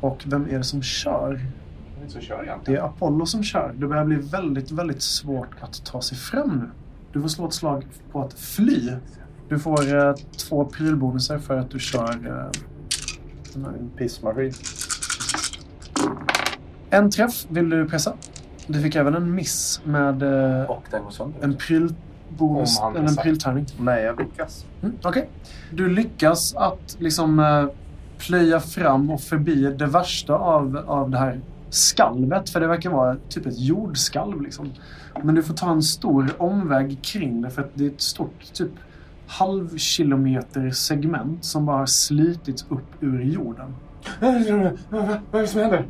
[0.00, 1.40] Och vem är det som kör?
[2.04, 2.80] Det som kör Det egentligen?
[2.80, 3.74] är Apollo som kör.
[3.78, 6.70] Det börjar bli väldigt, väldigt svårt att ta sig fram nu.
[7.12, 8.90] Du får slå ett slag på att fly.
[9.48, 10.14] Du får eh,
[10.48, 14.52] två prylbonusar för att du kör eh, En pissmaskin.
[16.90, 18.16] En träff vill du pressa.
[18.72, 21.38] Du fick även en miss med eh, Och den går sönder.
[21.42, 23.66] en prylbonus, Om han eller en pryltärning.
[23.80, 24.66] Nej, jag lyckas.
[24.82, 25.28] Mm, Okej.
[25.72, 27.66] Du lyckas att liksom eh,
[28.18, 32.50] plöja fram och förbi det värsta av, av det här skalvet.
[32.50, 34.70] För det verkar vara typ ett jordskalv liksom.
[35.22, 38.52] Men du får ta en stor omväg kring det för att det är ett stort
[38.52, 38.70] typ
[39.26, 43.74] halvkilometer segment som bara har slitits upp ur jorden.
[44.20, 45.86] Vad är det som händer?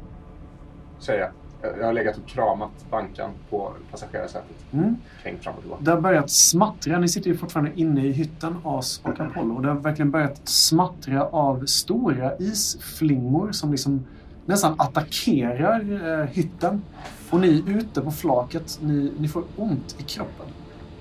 [0.99, 1.31] Säger jag.
[1.63, 4.57] Jag- har legat och kramat bankan på passagerarsätet.
[4.73, 4.97] Mm.
[5.25, 5.85] Hängt fram och tillbaka.
[5.85, 6.99] Det har börjat smattra.
[6.99, 9.55] Ni sitter ju fortfarande inne i hytten, As och Apollo.
[9.57, 14.05] Och det har verkligen börjat smattra av stora isflingor som liksom
[14.47, 15.81] nästan attackerar
[16.21, 16.83] eh, hytten.
[17.31, 20.47] Och ni ute på flaket, ni, ni får ont i kroppen.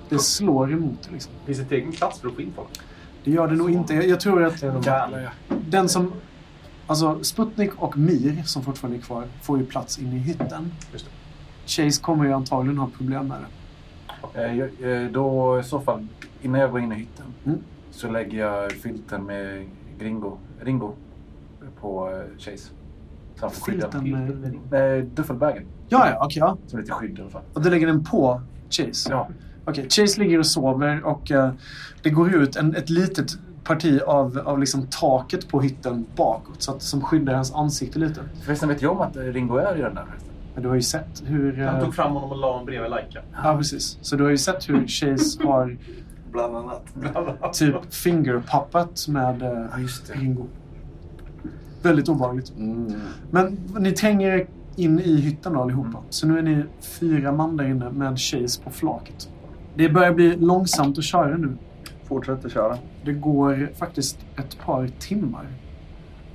[0.09, 1.31] Det slår emot er, liksom.
[1.45, 2.69] Finns det egen plats för att få in folk?
[3.23, 3.93] Det gör det nog inte.
[3.93, 4.63] Jag, jag tror att
[5.69, 6.13] den som...
[6.89, 10.71] Alltså Sputnik och Mir, som fortfarande är kvar, får ju plats inne i hytten.
[10.93, 11.11] Just det.
[11.83, 13.37] Chase kommer ju antagligen ha problem med
[14.33, 14.41] det.
[14.45, 16.07] Eh, jag- eh, Då i så fall,
[16.41, 17.59] innan jag går in i hytten, Mm.
[17.91, 19.65] så lägger jag filten med
[19.99, 20.93] Gringo, Ringo
[21.81, 22.57] på eh, Chase.
[23.35, 23.91] Så han får skydda.
[23.91, 24.97] Filten med...
[24.99, 26.39] Eh, Duffelbagen, Ja, ja, okej.
[26.39, 26.57] ja.
[26.67, 27.41] som lite skydd i alla fall.
[27.53, 29.09] Och du lägger den på Chase?
[29.11, 29.29] Ja.
[29.65, 31.51] Okej, Chase ligger och sover och eh,
[32.01, 33.37] det går ut en, ett litet
[33.73, 38.21] parti av, av liksom taket på hytten bakåt så att, som skyddar hans ansikte lite.
[38.45, 40.29] Förresten vet jag om att Ringo är i den där förresten.
[40.53, 41.57] Men du har ju sett hur...
[41.57, 43.19] Han Eh, tog fram honom och la honom bredvid Laika.
[43.43, 43.97] ja, precis.
[44.01, 45.77] Så du har ju sett hur Chase har
[46.31, 47.53] Bland annat.
[47.53, 50.13] typ fingerpuppat med eh, Ja, just det.
[50.13, 50.45] Ringo.
[51.81, 52.53] Väldigt obehagligt.
[52.57, 52.93] Mm.
[53.31, 55.97] Men ni tränger in i hytten då allihopa.
[56.09, 59.29] Så nu är ni fyra man där inne med Chase på flaket.
[59.75, 61.57] Det börjar bli långsamt att köra nu.
[62.09, 62.77] Fortsätter köra.
[63.05, 65.47] Det går faktiskt ett par timmar.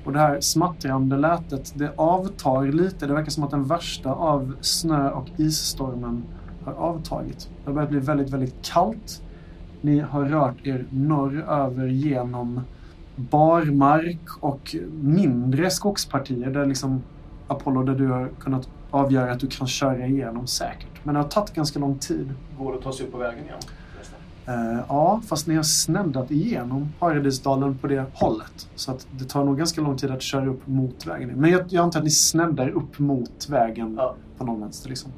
[0.04, 3.06] Och det här smattrande lätet, det avtar lite.
[3.06, 6.24] Det verkar som att den värsta av snö och isstormen
[6.64, 7.48] har avtagit.
[7.64, 9.22] Det har börjat bli väldigt, väldigt kallt.
[9.80, 12.60] Ni har rört er norröver genom
[13.16, 17.02] barmark och mindre skogspartier där liksom
[17.48, 21.04] Apollo, där du har kunnat avgöra att du kan köra igenom säkert.
[21.04, 22.34] Men det har tagit ganska lång tid.
[22.58, 23.60] Går det att ta sig upp på vägen igen?
[24.46, 28.68] Eh, ja, fast ni har sneddat igenom Paradisdalen på det hållet.
[28.74, 31.28] Så att det tar nog ganska lång tid att köra upp mot vägen.
[31.28, 34.14] Men jag, jag antar att ni sneddar upp mot vägen Ja.
[34.38, 34.88] på någon vänster.
[34.88, 35.12] Liksom.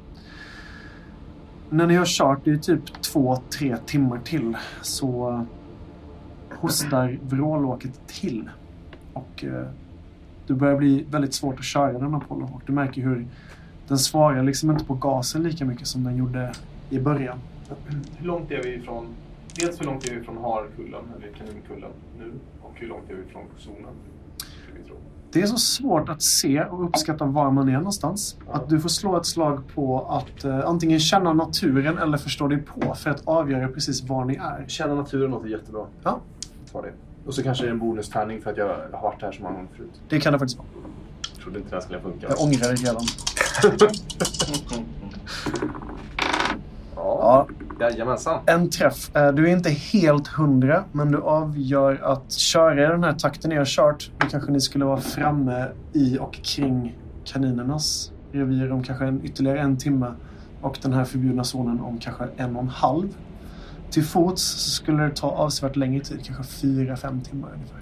[1.69, 5.45] När ni har kört, det är typ två, tre timmar till, så
[6.59, 8.49] hostar vrålåket till.
[9.13, 9.67] Och eh,
[10.47, 12.49] det börjar bli väldigt svårt att köra den Apollo.
[12.53, 13.27] Och du märker hur
[13.87, 16.51] den svarar liksom inte på gasen lika mycket som den gjorde
[16.89, 17.37] i början.
[18.17, 19.07] Hur långt är vi ifrån...
[19.55, 22.33] Dels hur långt är vi från Harkullen, eller Kaninkullen, nu?
[22.61, 23.93] Och hur långt är vi från zonen?
[25.31, 28.37] Det är så svårt att se och uppskatta var man är någonstans.
[28.51, 32.57] Att du får slå ett slag på att eh, antingen känna naturen eller förstå dig
[32.57, 34.65] på för att avgöra precis var ni är.
[34.67, 35.85] Känna naturen låter jättebra.
[36.03, 36.19] Ja.
[36.71, 36.93] Ta det.
[37.25, 39.55] Och så kanske det är en bonustärning för att jag har varit här så många
[39.55, 40.01] gånger förut.
[40.09, 40.67] Det kan det faktiskt vara.
[41.33, 42.27] Jag trodde inte det här skulle funka.
[42.29, 43.03] Jag ångrar det redan.
[47.07, 47.47] Ja,
[47.79, 48.39] jajamensan.
[48.45, 49.15] En träff.
[49.15, 53.49] Eh, Du är inte helt hundra, men du avgör att köra i den här takten
[53.49, 54.11] ni har kört.
[54.17, 59.59] Då kanske ni skulle vara framme i och kring kaninernas revir om kanske en, ytterligare
[59.59, 60.11] en timme.
[60.61, 63.07] Och den här förbjudna zonen om kanske en och en halv.
[63.91, 67.77] Till fots så skulle det ta avsevärt längre tid, kanske fyra, fem timmar ungefär.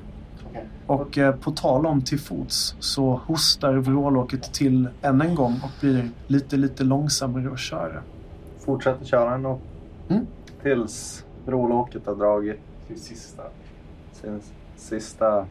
[0.87, 5.69] Och eh, på tal om till fots så hostar vrålåket till än en gång och
[5.81, 8.01] blir lite, lite långsammare att köra.
[8.65, 9.59] Fortsätter köra ändå.
[10.09, 10.25] Mm.
[10.61, 13.43] Tills vrålåket har dragit Till sista.
[14.13, 14.41] sin
[14.75, 15.45] sista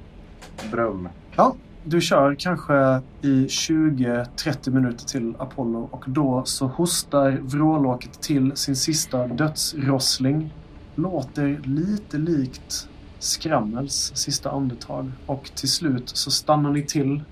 [0.71, 1.09] brum.
[1.37, 8.57] Ja, du kör kanske i 20-30 minuter till Apollo och då så hostar vrålåket till
[8.57, 10.55] sin sista dödsrossling.
[10.95, 17.23] Låter lite likt Skrammels sista andetag och till slut så stannar ni till.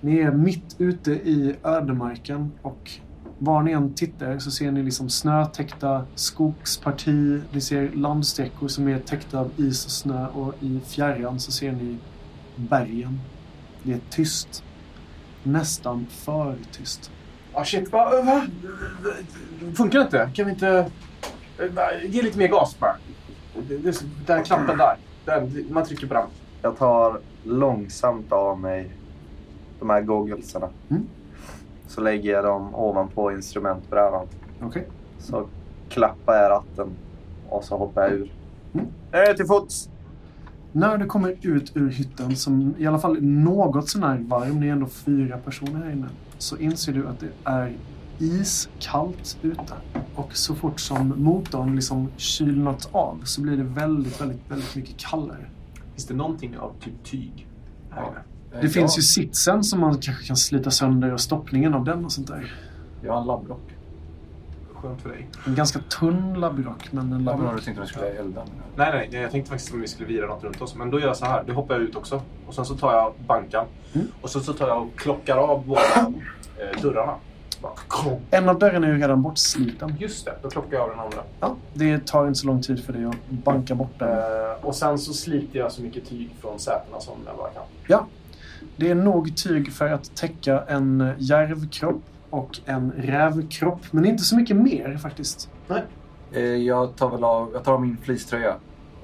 [0.00, 2.90] Ni är mitt ute i ödemarken och
[3.44, 7.40] var ni än tittar så ser ni liksom snötäckta skogsparti.
[7.52, 11.72] Ni ser landsträckor som är täckta av is och snö och i fjärran så ser
[11.72, 11.96] ni
[12.56, 13.20] bergen.
[13.82, 14.64] Det är tyst.
[15.42, 17.10] Nästan för tyst.
[17.52, 18.22] Ah shit, va?
[18.22, 18.46] va?
[19.74, 20.30] Funkar det inte?
[20.34, 20.90] Kan vi inte...
[21.58, 22.96] eh, Ge lite mer gas bara.
[24.26, 24.96] Den knappen där.
[25.24, 26.26] Den, man trycker på den.
[26.62, 28.90] Jag tar långsamt av mig
[29.78, 30.68] de här gogglesarna.
[30.90, 31.06] Mm.
[31.94, 34.26] Så lägger jag dem ovanpå instrumentbrädan.
[34.62, 34.88] Okej.
[35.18, 35.46] Så
[35.88, 36.90] klappar jag ratten
[37.48, 38.32] och så hoppar jag ur.
[38.74, 38.86] Mm.
[39.12, 39.90] Nu är det till fots!
[40.72, 44.68] När du kommer ut ur hytten, som i alla fall är något sånär varm, ni
[44.68, 47.76] är ändå fyra personer här inne, så inser du att det är
[48.18, 49.74] iskallt ute.
[50.14, 54.96] Och så fort som motorn liksom kylnat av så blir det väldigt, väldigt, väldigt mycket
[54.96, 55.46] kallare.
[55.90, 57.46] Finns det någonting av typ tyg
[57.90, 58.31] här inne?
[58.60, 62.12] Det finns ju sitsen som man kanske kan slita sönder och stoppningen av den och
[62.12, 62.54] sånt där.
[63.04, 63.60] Jag har en labbrock.
[64.74, 65.28] skönt för dig.
[65.46, 67.64] En ganska tunn labbrock, men en Vad var det du labbrock.
[67.64, 68.42] tänkte om vi skulle elda?
[68.76, 70.74] Nej, nej, nej, jag tänkte faktiskt om vi skulle vira något runt oss.
[70.74, 71.44] Men då gör jag så här.
[71.46, 72.22] Då hoppar jag ut också.
[72.46, 73.66] Och sen så tar jag bankan.
[73.92, 74.06] Mm.
[74.20, 75.80] Och så, så tar jag och klockar av båda
[76.56, 77.14] eh, dörrarna.
[77.62, 77.72] Bara,
[78.30, 79.94] En av dörrarna är ju redan bortsliten.
[79.98, 81.18] Just det, då klockar jag av den andra.
[81.40, 84.08] Ja, det tar inte så lång tid för dig att banka bort den.
[84.08, 87.62] Eh, och sen så sliter jag så mycket tyg från sätena som jag bara kan.
[87.88, 88.06] Ja,
[88.76, 93.80] det är nog tyg för att täcka en järvkropp och en rävkropp.
[93.90, 95.50] Men inte så mycket mer faktiskt.
[96.32, 98.54] Eh, Jag tar väl av, jag tar av min fleecetröja.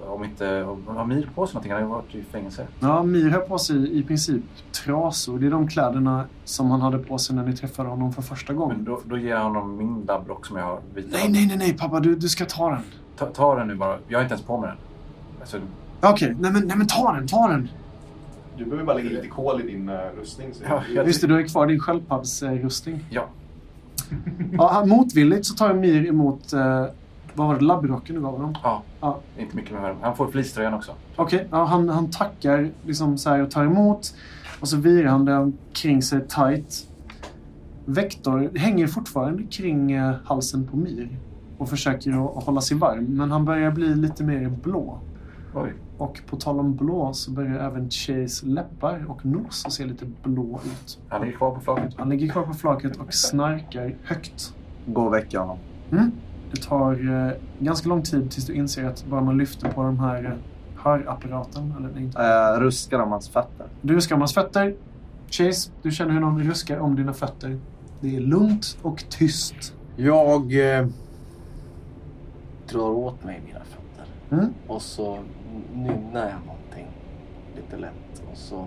[0.07, 1.73] Om inte, om- har Mir på sig någonting?
[1.73, 2.67] Han har ju varit i fängelse.
[2.81, 4.43] Ja, Mir har på sig i princip
[4.85, 5.39] trasor.
[5.39, 8.53] Det är de kläderna som han hade på sig när ni träffade honom för första
[8.53, 8.85] Men gången.
[8.85, 11.09] då, då ger jag honom min labbrock som jag har vita.
[11.13, 12.01] Nej, nej, nej, nej pappa.
[12.01, 12.81] Du, du ska ta den.
[13.17, 13.99] Ta, ta den nu bara.
[14.09, 14.79] Jag har inte ens på mig den.
[15.41, 15.59] Alltså,
[16.01, 17.69] Okej, nej, men, nej men ta den, ta den.
[18.59, 20.55] Du behöver bara lägga lite kol i din uh, rustning.
[20.55, 23.05] Så Ja, jag- du har kvar din sköldpaddsrustning.
[23.11, 23.27] ja.
[24.53, 26.85] Ja, motvilligt så tar Mir emot, eh,
[27.35, 28.55] vad var det, labbrocken du gav honom?
[28.63, 28.83] ja.
[29.01, 29.19] Ja.
[29.39, 30.93] Inte mycket med Han får fleecetröjan också.
[31.17, 34.15] Okej, ja, han, han tackar liksom så här och tar emot.
[34.61, 36.87] Och så virar han den kring sig tight.
[37.85, 41.09] Vektor hänger fortfarande kring eh, halsen på Mir.
[41.59, 43.05] Och försöker att, att hålla sig varm.
[43.05, 44.99] Men han börjar bli lite mer blå.
[45.55, 45.73] Oj.
[45.99, 50.07] Och på tal om blå så börjar även Chase läppar och nos att se lite
[50.23, 50.99] blå ut.
[51.09, 51.95] Han ligger kvar på flaket.
[51.99, 54.55] Han ligger kvar på flaket och snarkar högt.
[54.87, 55.59] Gå och väcka honom.
[55.93, 56.11] Mm.
[56.51, 59.99] Det tar eh, ganska lång tid tills du inser att bara man lyfter på de
[59.99, 60.31] här eh,
[60.83, 61.75] hörapparaten.
[61.79, 62.19] Eller inte.
[62.19, 63.67] Uh, ruskar om hans fötter.
[63.83, 64.75] Du ruskar om hans fötter.
[65.31, 67.59] Chase, du känner hur någon ruskar om dina fötter.
[68.01, 69.75] Det är lugnt och tyst.
[69.97, 70.87] Jag eh,
[72.71, 74.07] drar åt mig mina fötter.
[74.31, 74.55] Mm.
[74.67, 75.19] Och så
[75.83, 76.87] nynnar jag någonting
[77.57, 78.23] lite lätt.
[78.33, 78.67] Och så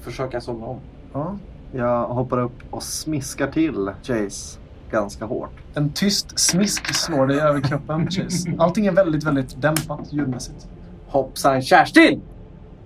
[0.00, 0.80] försöker jag somna om.
[1.12, 1.38] Ja.
[1.72, 4.58] Jag hoppar upp och smiskar till Chase
[4.90, 5.50] ganska hårt.
[5.74, 8.54] En tyst smisk slår dig över kroppen, Chase.
[8.58, 10.68] Allting är väldigt, väldigt dämpat ljudmässigt.
[11.06, 12.22] Hoppsan Kerstin!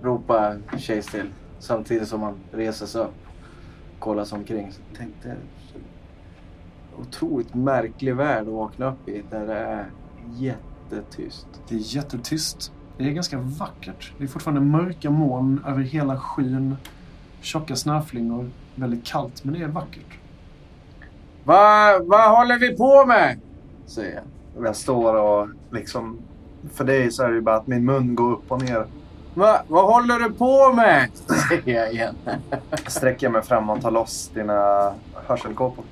[0.01, 1.29] Ropar Chase till.
[1.59, 3.13] Samtidigt som han reser sig upp.
[3.99, 4.71] Kollar sig omkring.
[4.71, 5.35] Så tänkte
[6.99, 9.23] otroligt märklig värld att vakna upp i.
[9.29, 9.85] Där det är
[10.35, 11.47] jättetyst.
[11.69, 12.71] Det är jättetyst.
[12.97, 14.11] Det är ganska vackert.
[14.17, 16.77] Det är fortfarande mörka moln över hela skyn.
[17.41, 18.49] Tjocka snöflingor.
[18.75, 20.19] Väldigt kallt, men det är vackert.
[21.43, 23.39] Vad vad håller vi på med?
[23.85, 24.15] Säger
[24.55, 24.65] jag.
[24.65, 26.17] Jag står och liksom...
[26.73, 28.85] För dig så är det ju bara att min mun går upp och ner.
[29.33, 31.09] Va, vad håller du på med?
[31.49, 32.15] Säger jag igen.
[32.87, 34.93] Sträcker mig fram och tar loss dina
[35.27, 35.85] hörselkåpor.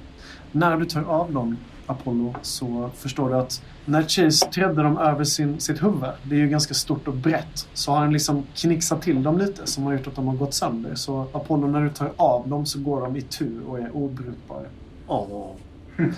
[0.51, 1.58] När du tar av dem,
[1.88, 6.40] Apollo, så förstår du att när Chase trädde dem över sin, sitt huvud, det är
[6.40, 9.94] ju ganska stort och brett, så har han liksom knixat till dem lite som har
[9.94, 10.96] gjort att de har gått sönder.
[10.96, 14.66] Så Apollo, när du tar av dem så går de i tur och är obrukbara.
[15.08, 15.52] Åh.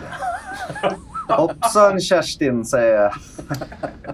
[1.27, 3.11] Hoppsan Kerstin, säger jag.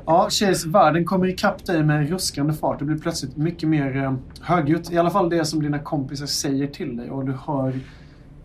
[0.06, 2.80] Ja, Chase, världen kommer ikapp dig med en ruskande fart.
[2.80, 4.91] Det blir plötsligt mycket mer eh, högljutt.
[4.91, 7.80] I alla fall det som dina kompisar säger till dig och du hör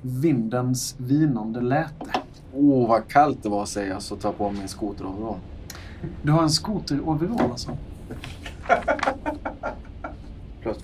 [0.00, 2.20] vindens vinande läte.
[2.58, 5.38] Åh, oh, vad kallt det var säger jag så tar jag på mig min skoteroverall.
[6.22, 7.76] Du har en skoteroverall alltså?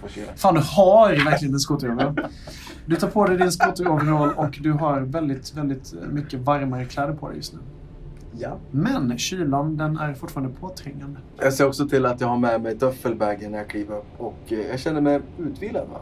[0.09, 0.27] Kilo.
[0.37, 2.20] Fan, du har verkligen en skoteroverall.
[2.87, 7.29] Du tar på dig din skoteroverall och du har väldigt, väldigt mycket varmare kläder på
[7.29, 7.59] dig just nu.
[8.39, 8.57] Ja.
[8.70, 11.20] Men kylan, den är fortfarande påträngande.
[11.39, 14.39] Jag ser också till att jag har med mig duffelbagen när jag kliver upp och
[14.53, 16.01] eh, jag känner mig utvilad va?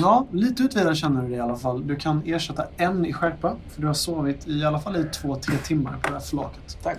[0.00, 1.86] Ja, lite utvilad känner du dig i alla fall.
[1.86, 5.36] Du kan ersätta en i skärpa, för du har sovit i alla fall i två,
[5.36, 6.78] tre timmar på det här flaket.
[6.82, 6.98] Tack.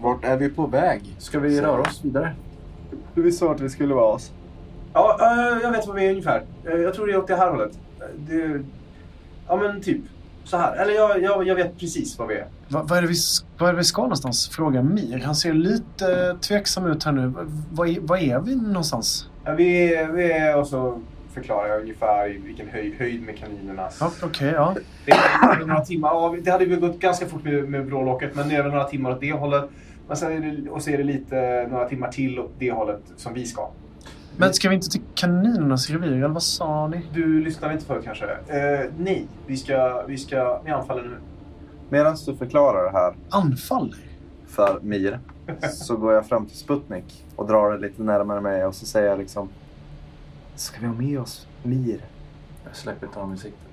[0.00, 1.14] Vart är vi på väg?
[1.18, 2.34] Ska vi röra oss vidare?
[3.14, 4.32] Vi sa att vi skulle vara oss.
[4.92, 6.42] Ja, eh, jag vet vad vi är ungefär.
[6.64, 7.78] Eh, jag tror det är åt det här hållet.
[8.00, 8.62] Eh, Det,
[9.48, 10.00] ja, men typ
[10.44, 10.76] så här.
[10.76, 12.46] Eller jag, jag, jag vet precis vad vi är.
[12.68, 13.14] Va, vad, är det vi,
[13.58, 14.48] vad är det vi ska någonstans?
[14.48, 15.18] Frågar Mir.
[15.24, 17.26] Han ser lite tveksam ut här nu.
[17.26, 19.28] Va- Vad är, vad är vi någonstans?
[19.44, 21.00] Ja, vi, är- vi är, och så
[21.34, 23.98] förklarar jag ungefär i vilken höjd, höjd med kaninernas...
[24.00, 24.74] Ja, Okej, ja.
[25.06, 26.08] Det är några timmar.
[26.08, 28.84] Ja, det hade väl gått ganska fort med, med vrålåket, men det är väl några
[28.84, 29.64] timmar åt det hållet.
[30.08, 33.02] Men sen är det, och så är det lite, några timmar till åt det hållet
[33.16, 33.70] som vi ska.
[34.36, 37.06] Men ska vi inte till kaninernas revir, eller vad sa ni?
[37.14, 38.24] Du lyssnar inte för kanske?
[38.26, 41.16] Eh, nej, vi ska, vi ska, vi anfaller nu.
[41.88, 43.96] Medan du förklarar det här Anfaller?
[44.46, 45.18] för Mir
[45.70, 49.08] så går jag fram till Sputnik och drar det lite närmare mig och så säger
[49.08, 49.48] jag liksom
[50.60, 52.04] Ska vi ha med oss Mir?
[52.64, 53.68] Jag släpper inte honom i siktet.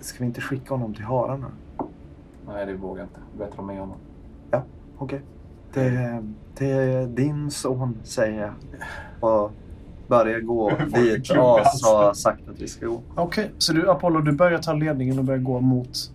[0.00, 1.46] Ska vi inte skicka honom till hararna?
[2.46, 3.20] Nej, det vågar jag inte.
[3.38, 3.96] Bättre ha med honom.
[4.98, 5.20] Okej.
[5.72, 6.22] Det,
[6.58, 8.52] det är din son, säger jag.
[9.20, 9.52] Och
[10.08, 13.02] börjar gå dit As har sagt att vi ska gå.
[13.14, 16.12] Okej, så du, Apollo, du börjar ta ledningen och börjar gå mot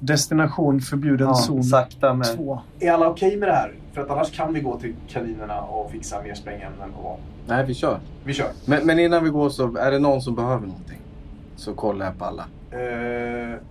[0.00, 2.36] Destination förbjuden Ja, zon sakta men...
[2.36, 2.60] 2.
[2.80, 3.74] Är alla okej med det här?
[3.94, 7.74] För att annars kan vi gå till kaninerna och fixa mer sprängämnen och Nej, vi
[7.74, 8.00] kör.
[8.24, 8.48] Vi kör.
[8.66, 11.00] Men, men innan vi går så är det någon som behöver någonting.
[11.56, 12.44] Så kollar jag på alla.
[12.70, 12.78] Eh,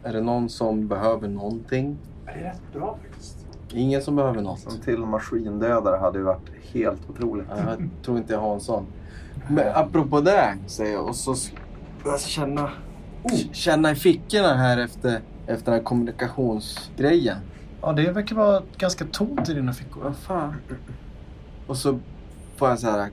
[0.03, 1.97] Är det någon som behöver någonting?
[2.25, 3.37] det är rätt bra faktiskt.
[3.73, 4.65] Ingen som behöver något.
[4.73, 7.45] En till maskindödare hade ju varit helt otroligt.
[7.49, 8.85] Ja, Jag tror inte jag har en sån.
[9.49, 11.07] Men apropå det, säger jag.
[11.07, 11.35] Och så
[12.05, 12.69] jag känna,
[13.51, 17.37] känna i fickorna här efter, efter den här kommunikationsgrejen.
[17.85, 20.03] Ja, det verkar vara ganska tomt i dina fickor.
[20.03, 20.55] Vad fan?
[21.67, 21.99] Och så
[22.55, 23.09] får jag så här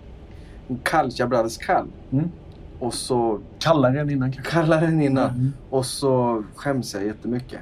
[0.69, 1.87] en kall, jag blir alldeles kall.
[2.13, 2.31] Mm.
[2.79, 4.53] Och så Kallare än innan kanske.
[4.53, 5.31] kallare än innan.
[5.31, 5.53] Mm.
[5.71, 7.61] Och så skäms jag jättemycket.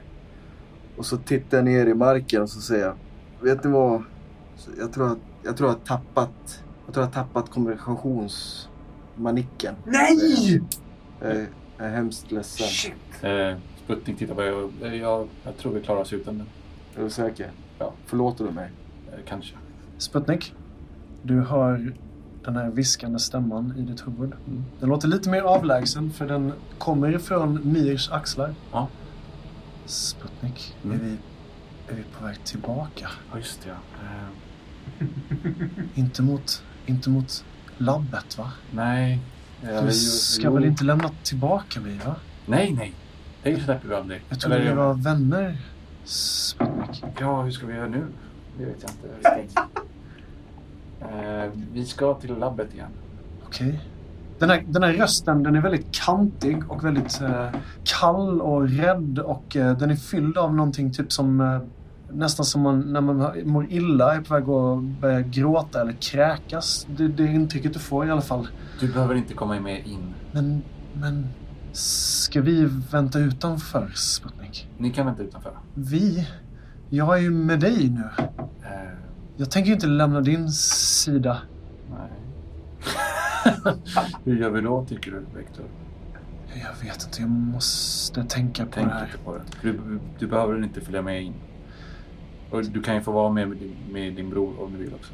[0.96, 2.94] Och så tittar jag ner i marken och så säger jag,
[3.40, 4.02] vet ni vad?
[4.78, 9.74] Jag tror att jag, tror jag har tappat, jag tror jag har tappat kommunikationsmanicken.
[9.84, 10.62] Nej!
[11.20, 11.46] Jag är,
[11.78, 12.66] jag är hemskt ledsen.
[12.66, 12.92] Shit!
[13.22, 13.54] Eh,
[13.84, 16.46] Sputnik tittar på och eh, jag, jag tror vi klarar oss utan den.
[16.99, 17.51] Är du säker?
[17.78, 17.92] Ja.
[18.07, 18.70] Förlåter du mig?
[19.12, 19.55] Eh, kanske.
[19.99, 20.55] Sputnik,
[21.22, 21.92] du hör
[22.44, 24.32] den här viskande stämman i ditt huvud.
[24.80, 28.55] Den låter lite mer avlägsen för den kommer ifrån Mirs axlar.
[28.72, 28.88] Ja.
[29.86, 30.96] Sputnik, Mm.
[31.01, 31.11] är, vi,
[31.88, 33.09] är vi på väg tillbaka?
[33.32, 33.68] Ja, just det.
[33.68, 33.74] Ja.
[35.01, 35.07] Eh,
[35.94, 37.44] Inte mot, inte mot
[37.78, 38.53] labbet va?
[38.70, 39.18] nej.
[39.62, 40.55] Eh, Du ska jo.
[40.55, 42.14] väl inte lämna tillbaka mig va?
[42.46, 42.92] Nej, nej.
[43.42, 44.22] Det släpper vi aldrig.
[44.28, 45.57] Jag trodde vi var vänner,
[46.09, 47.04] Sputnik.
[47.20, 48.06] Ja, hur ska vi göra nu?
[48.59, 49.40] Det vet jag inte.
[49.40, 49.59] riktigt.
[51.00, 52.90] eh, vi ska till labbet igen.
[53.46, 53.80] Okej.
[54.38, 57.48] Den, här, den här rösten den är väldigt kantig och väldigt eh,
[57.84, 61.61] kall och rädd och eh, den är fylld av någonting typ som eh,
[62.12, 66.86] nästan som man, när man mår illa är på väg att börja gråta eller kräkas.
[66.96, 68.48] Det, det är intrycket du får i alla fall.
[68.80, 70.14] Du behöver inte komma med in.
[70.32, 71.26] Men, men
[71.79, 74.68] ska vi vänta utanför Sputnik?
[74.79, 75.53] Ni kan vänta utanför.
[75.74, 76.29] Vi?
[76.91, 78.24] Jag är ju med dig nu.
[78.64, 78.91] Eh,
[79.37, 81.39] Jag tänker ju inte lämna din sida.
[81.91, 82.11] nej.
[84.24, 85.64] hur gör vi då, tycker du, Vector?
[86.55, 89.05] Jag vet inte, jag måste tänka på Tänk det här.
[89.07, 89.43] inte på det.
[89.62, 91.35] Du, du behöver inte följa med in.
[92.51, 93.49] Och du kan ju få vara med
[93.91, 95.12] med din, bror om du vill också.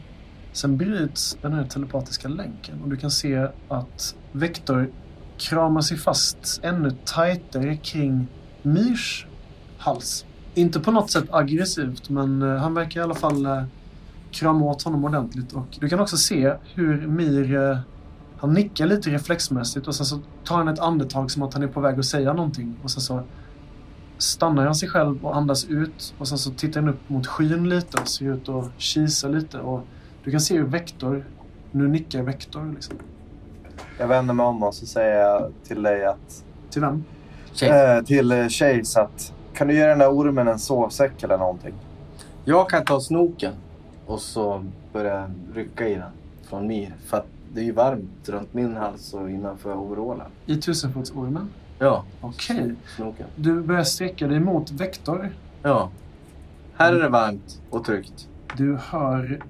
[0.53, 4.91] Sen bryts den här telepatiska länken och du kan se att Vector
[5.39, 8.27] kramar sig fast ännu tajtare kring
[8.63, 9.27] Mirs
[9.79, 10.25] hals.
[10.55, 13.65] Inte på något sätt aggressivt, men eh, han verkar i alla fall eh,
[14.31, 15.53] krama åt honom ordentligt.
[15.53, 17.79] Och du kan också se hur Mir, eh,
[18.37, 21.69] han nickar lite reflexmässigt och sen så tar han ett andetag som att han är
[21.69, 22.77] på väg att säga någonting.
[22.83, 23.23] Och sen så
[24.19, 27.69] stannar han sig själv och andas ut och sen så tittar han upp mot skyn
[27.69, 29.59] lite och ser ut att kisa lite.
[29.59, 29.87] Och
[30.25, 31.25] du kan se hur Vektor,
[31.71, 32.97] nu nickar Vektor liksom.
[33.99, 36.45] Jag vänder mig om och så säger jag till dig att...
[36.71, 37.05] Till vem?
[37.63, 39.33] Eh, till eh, Chase att...
[39.55, 41.75] Kan du ge den där ormen en sovsäck eller någonting?
[42.45, 43.55] Jag kan ta snoken
[44.07, 46.11] och så börja rycka i den
[46.49, 46.95] från Mir.
[47.07, 50.27] För att det är ju varmt runt min hals och innanför overallen.
[50.47, 51.49] I tusenfotsormen?
[51.79, 52.75] Ja, Okej.
[52.97, 53.27] snoken.
[53.37, 55.33] Du börjar sträcka dig mot Vektor.
[55.63, 55.91] Ja.
[56.77, 58.29] Här är det varmt och tryggt.
[58.57, 59.43] Du hör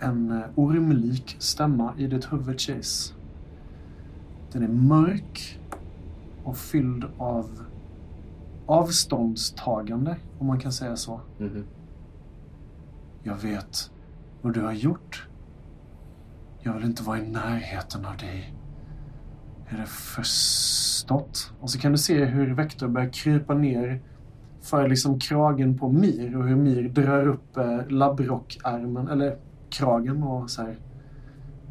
[0.00, 3.12] en eh, ormlik stämma i ditt huvud, Chase.
[4.56, 5.60] Den är mörk
[6.44, 7.64] och fylld av
[8.66, 11.20] avståndstagande, om man kan säga så.
[11.38, 11.64] Mhm.
[13.22, 13.90] Jag vet
[14.42, 15.28] vad du har gjort.
[16.60, 18.54] Jag vill inte vara i närheten av dig.
[19.68, 21.52] Är det förstått?
[21.60, 24.00] Och så kan du se hur Vector börjar krypa ner
[24.60, 29.38] för liksom kragen på Mir och hur Mir drar upp eh, labrockärmen, eller
[29.70, 30.78] kragen och så här.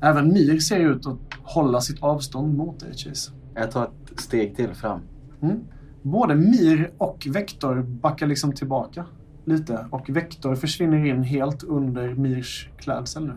[0.05, 3.31] Även Mir ser ut att hålla sitt avstånd mot dig, Chase.
[3.55, 5.01] Jag tar ett steg till fram.
[5.41, 5.59] Mm.
[6.01, 9.05] Både Mir och Vektor backar liksom tillbaka
[9.45, 13.33] lite och Vektor försvinner in helt under Mirs klädsel nu.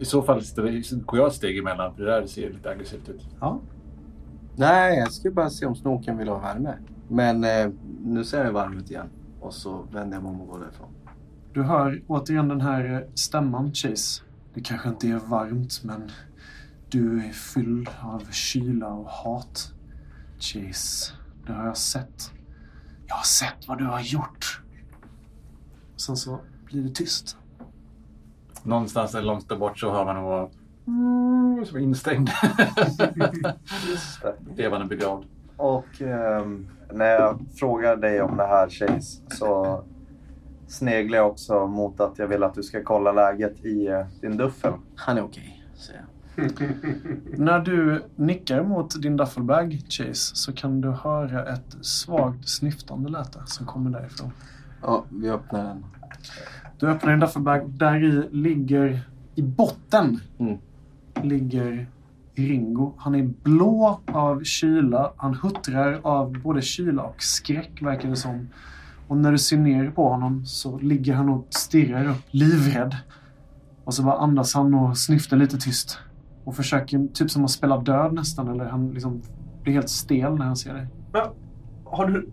[0.00, 0.42] I så fall
[1.06, 3.26] går jag ett steg emellan, för det där ser lite aggressivt ut.
[3.40, 3.60] Ja.
[4.56, 6.74] Nej, jag ska bara se om snoken vill ha värme.
[7.08, 7.72] Men eh,
[8.04, 9.06] nu ser jag varm ut igen.
[9.40, 10.88] Och så vänder jag mig om och går därifrån.
[11.52, 14.22] Du hör återigen den här eh, stämman, Chase.
[14.58, 16.10] Det kanske inte är varmt, men
[16.88, 19.72] du är fylld av kyla och hat.
[20.38, 21.12] Chase,
[21.46, 22.32] det har jag sett.
[23.06, 24.62] Jag har sett vad du har gjort.
[25.96, 27.36] Sen så blir det tyst.
[28.62, 30.50] Någonstans där långt där bort så hör man nog
[30.86, 32.30] mm, som instängd.
[33.88, 34.36] Just det.
[34.56, 35.24] Levande begravd.
[35.56, 39.84] Och ehm, när jag frågar dig om det här Chase så
[40.68, 44.36] sneglar jag också mot att jag vill att du ska kolla läget i eh, din
[44.36, 44.72] duffel.
[44.96, 46.08] Han är okej, säger jag.
[47.38, 53.38] När du nickar mot din duffelbag, Chase, så kan du höra ett svagt snyftande läte
[53.46, 54.30] som kommer därifrån.
[54.82, 55.84] Ja, vi öppnar den.
[56.78, 57.70] Du öppnar din duffelbag.
[57.70, 59.00] Där i ligger,
[59.34, 60.58] i botten, Mm.
[61.22, 61.86] ligger
[62.34, 62.94] Ringo.
[62.98, 65.12] Han är blå av kyla.
[65.16, 68.48] Han huttrar av både kyla och skräck, verkar det som.
[69.08, 72.96] Och när du ser ner på honom så ligger han och stirrar upp, livrädd.
[73.84, 75.98] Och så bara andas han och snyftar lite tyst.
[76.44, 79.22] Och försöker, typ som att spela död nästan, eller han liksom
[79.62, 80.86] blir helt stel när han ser dig.
[81.12, 81.22] Men,
[81.84, 82.28] har du...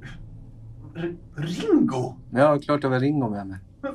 [0.96, 2.16] R- Ringo?
[2.30, 3.58] Ja, klart det var Ringo med mig.
[3.82, 3.92] Men,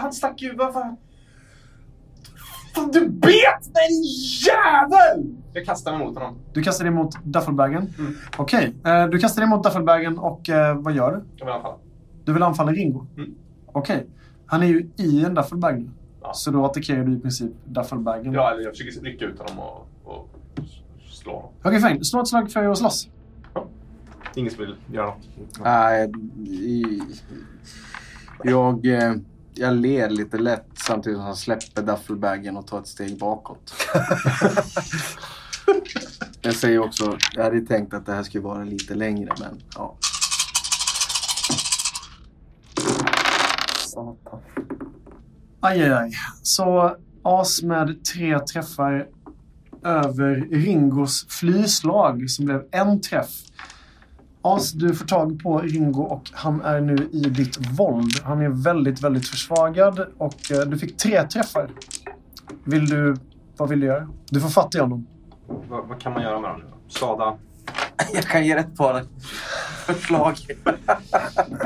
[0.00, 0.54] Han stack ju...
[0.56, 0.96] Varför?
[2.74, 4.02] Fan, du bet mig
[4.46, 5.34] jävel!
[5.52, 6.38] Jag kastar mig mot honom.
[6.52, 7.94] Du kastar dig mot duffelbagen.
[7.98, 8.14] Mm.
[8.36, 11.22] Okej, eh, du kastar dig mot duffelbagen och eh, vad gör du?
[11.36, 11.76] Jag vill anfalla.
[12.24, 13.06] Du vill anfalla Ringo?
[13.16, 13.34] Mm.
[13.66, 14.06] Okej.
[14.46, 15.90] Han är ju i en duffelbag nu.
[16.22, 16.32] Ja.
[16.34, 18.32] Så då attackerar du i princip duffelbagen.
[18.32, 20.28] Ja, eller jag försöker rycka ut honom och, och
[21.10, 21.50] slå honom.
[21.62, 22.04] Okej, fine.
[22.04, 23.08] Slå ett slag för att slåss.
[24.34, 25.28] Ingen som vill göra något.
[25.64, 26.12] Nej,
[28.44, 29.14] jag, eh,
[29.54, 33.74] jag ler lite lätt samtidigt som han släpper duffelbagen och tar ett steg bakåt.
[36.40, 39.96] jag säger också, jag hade tänkt att det här skulle vara lite längre, men ja.
[43.78, 44.40] Satan.
[45.60, 46.12] Aj, aj, aj.
[46.42, 49.06] Så as med tre träffar
[49.84, 53.30] över Ringos flyslag som blev en träff.
[54.42, 58.12] As, du får tag på Ringo och han är nu i ditt våld.
[58.24, 61.70] Han är väldigt, väldigt försvagad och eh, du fick tre träffar.
[62.64, 63.16] Vill du...
[63.56, 64.08] Vad vill du göra?
[64.30, 65.06] Du får fatt i honom.
[65.68, 66.66] Vad, vad kan man göra med honom?
[66.88, 67.36] Skada?
[68.14, 69.04] Jag kan ge rätt på det.
[69.94, 70.34] Förslag.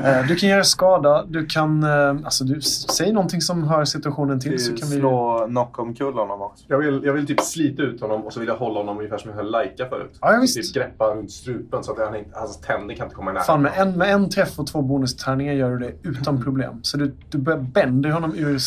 [0.04, 1.24] Eh, Du kan göra skada.
[1.28, 1.82] Du kan...
[1.82, 4.96] eh, Alltså, du, säg någonting som hör situationen till så kan vi...
[4.96, 6.64] Slå knock omkull honom också.
[6.68, 9.18] Jag vill, jag vill typ slita ut honom och så vill jag hålla honom ungefär
[9.18, 10.18] som jag höll Laika förut.
[10.20, 10.56] Ja, visst.
[10.74, 13.52] Typ greppa runt strupen så att han inte, hans tänder kan inte komma i närheten.
[13.54, 16.78] Fan, med en, med en träff och två bonustärningar gör du det utan problem.
[16.82, 18.58] Så du, du bänder honom ur...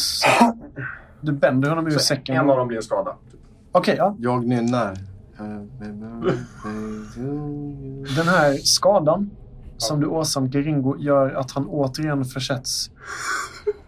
[1.21, 2.35] Du bänder honom ur Så säcken.
[2.35, 3.15] en av dem blir en skada.
[3.71, 4.15] Okej, ja.
[4.19, 4.93] Jag nynnar.
[8.15, 9.29] Den här skadan
[9.77, 12.91] som du åsamkar Ringo gör att han återigen försätts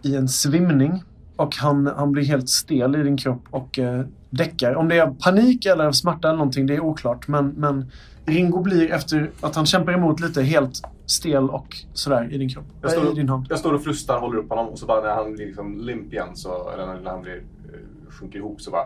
[0.02, 1.02] i en svimning.
[1.36, 4.74] Och han, han blir helt stel i din kropp och eh, däckar.
[4.74, 7.28] Om det är panik eller av smärta eller någonting, det är oklart.
[7.28, 7.90] Men, men
[8.26, 12.64] Ringo blir efter att han kämpar emot lite helt stel och sådär i din kropp.
[12.82, 13.46] Jag står, Äh, I din hand.
[13.48, 16.12] jag står och frustar, håller upp honom och så bara när han blir liksom limp
[16.12, 18.84] igen, så, eller när han blir, eh, sjunker ihop så bara...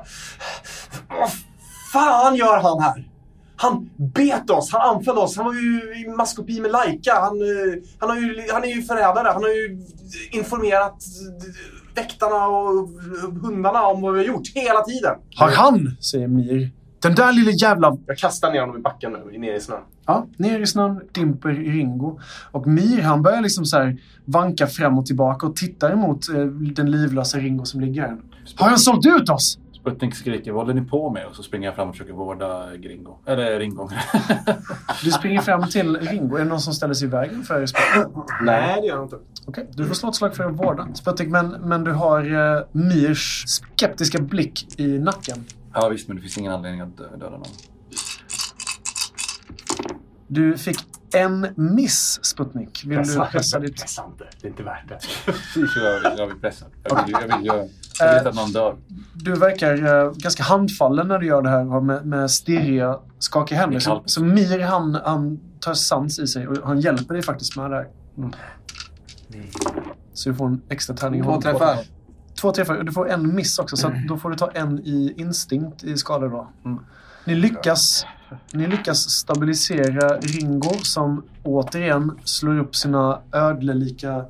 [1.08, 1.30] Vad
[1.92, 3.08] fan gör han här?
[3.56, 7.14] Han bet oss, han anföll oss, han var ju i maskopi med Laika.
[7.14, 9.78] Han, eh, han, har ju, han är ju förrädare, han har ju
[10.30, 10.96] informerat
[11.94, 12.88] väktarna och
[13.42, 15.14] hundarna om vad vi har gjort hela tiden.
[15.36, 16.70] Har han, säger Mir.
[17.02, 17.96] Den där lille jävla...
[18.06, 19.80] Jag kastar ner honom i backen nu, ner i snön.
[20.06, 22.20] Ja, ner i snön dimper Ringo.
[22.50, 26.44] Och Mir han börjar liksom så här vanka fram och tillbaka och tittar emot eh,
[26.46, 28.16] den livlösa Ringo som ligger här.
[28.56, 29.58] Har han sålt ut oss?
[29.84, 31.26] Sputnik skriker vad håller ni på med?
[31.26, 33.18] Och så springer jag fram och försöker vårda Gringo.
[33.26, 33.88] Eller Ringo.
[35.04, 36.36] Du springer fram till Ringo.
[36.36, 38.14] Är det någon som ställer sig i vägen för Sputnik?
[38.42, 39.16] Nej, det gör han inte.
[39.46, 42.62] Okej, du får slå ett slag för att vårda Sputnik, men, men du har eh,
[42.72, 45.44] Mirs skeptiska blick i nacken.
[45.74, 47.42] ja visst, men det finns ingen anledning att dö- döda någon.
[50.34, 50.78] Du fick
[51.14, 52.84] en miss, Sputnik.
[52.86, 53.80] Vill du pressa ditt...
[53.80, 54.98] Pressa inte, det är inte värt det.
[55.54, 56.66] Fy, jag, jag vill pressa.
[56.82, 57.68] Jag vill, jag vill, jag,
[57.98, 58.76] jag vet att någon dör.
[59.14, 63.58] Du verkar eh, ganska handfallen när du gör det här och med, med stirriga, skakiga
[63.58, 63.80] händer.
[63.80, 67.70] Så, så Mir han, han tar sans i sig och han hjälper dig faktiskt med
[67.70, 67.88] det här.
[70.12, 71.22] Så du får en extra tärning.
[71.22, 71.78] Två träffar.
[72.40, 72.82] Två träffar.
[72.82, 76.28] Du får en miss också, så då får du ta en i instinkt i skador
[76.28, 76.50] då.
[77.24, 78.06] Ni lyckas,
[78.52, 84.24] ni lyckas stabilisera Ringo som återigen slår upp sina ödlelika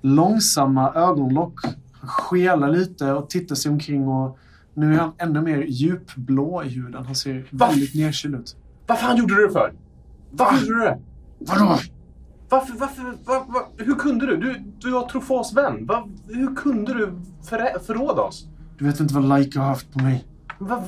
[0.00, 1.60] långsamma ögonlock.
[2.02, 4.38] Skelar lite och tittar sig omkring och
[4.74, 7.04] nu är han ännu mer djupblå i huden.
[7.04, 8.56] Han ser väldigt nedkyld ut.
[8.86, 9.72] Vad fan gjorde du det för?
[10.30, 10.98] Varför gjorde du det?
[11.38, 11.78] Vadå?
[12.48, 14.36] Varför, varför, var, var, hur kunde du?
[14.36, 15.86] Du, du var Trofas vän.
[15.86, 17.12] Va, hur kunde du
[17.42, 18.46] förä, förråda oss?
[18.78, 20.24] Du vet inte vad Laika har haft på mig.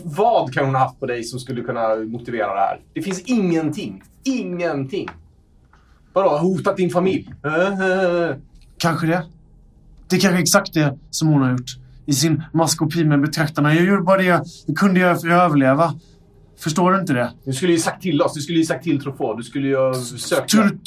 [0.04, 2.80] Vad kan hon ha haft på dig som skulle kunna motivera det här?
[2.92, 4.02] Det finns ingenting.
[4.24, 5.08] Ingenting.
[6.12, 7.32] Vadå, hotat din familj?
[7.44, 8.36] Eh, eh, eh.
[8.78, 9.24] Kanske det.
[10.08, 11.76] Det är kanske exakt det som hon har gjort.
[12.06, 13.74] I sin maskopi med betraktarna.
[13.74, 14.46] Jag gjorde bara det jag
[14.76, 15.94] kunde göra för att överleva.
[16.62, 17.32] Förstår du inte det?
[17.44, 18.34] Du skulle ju sagt till oss.
[18.34, 19.36] Du skulle ju sagt till Truffaut.
[19.36, 19.76] Du skulle ju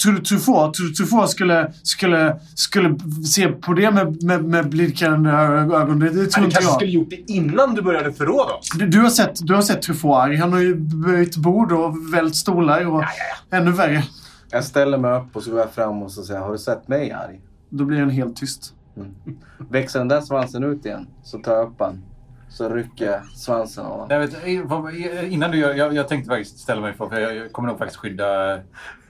[0.04, 6.00] du Truffaut Truffaut skulle, skulle, skulle se på det med, med, med blidkande ögon?
[6.00, 6.76] Det, det tror du inte kanske jag.
[6.76, 8.70] skulle gjort det innan du började förråda oss.
[8.76, 10.36] Du, du, har sett, du har sett Truffaut arg.
[10.36, 13.04] Han har ju böjt bord och vält stolar och
[13.52, 14.04] ännu värre.
[14.52, 16.88] Jag ställer mig upp och så går jag fram och så säger har du sett
[16.88, 17.42] mig arg?
[17.70, 18.74] Då blir han helt tyst.
[19.70, 22.02] Växer den där svansen ut igen så tar jag upp han.
[22.54, 24.08] Så rycker jag svansen av honom.
[24.10, 27.36] Jag vet, eh, innan du gör, jag, jag tänkte faktiskt ställa mig för, för jag,
[27.36, 28.62] jag kommer nog faktiskt skydda eh,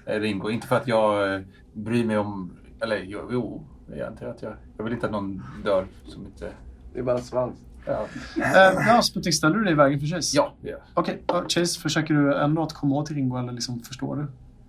[0.05, 0.49] Ringo.
[0.49, 1.41] Inte för att jag eh,
[1.73, 3.63] bryr mig om, eller jo, jo
[3.97, 4.29] jag inte.
[4.29, 6.51] Att jag, jag vill inte att någon dör som inte...
[6.93, 7.55] Det är bara en svans.
[7.85, 8.05] Ja,
[8.37, 10.37] Uh, ja, Sputnik, ställer du dig i vägen för Chase?
[10.37, 10.79] ja jag.
[10.93, 14.27] Okej, ja, Chase, försöker du ändå att komma åt Ringo eller liksom förstår du?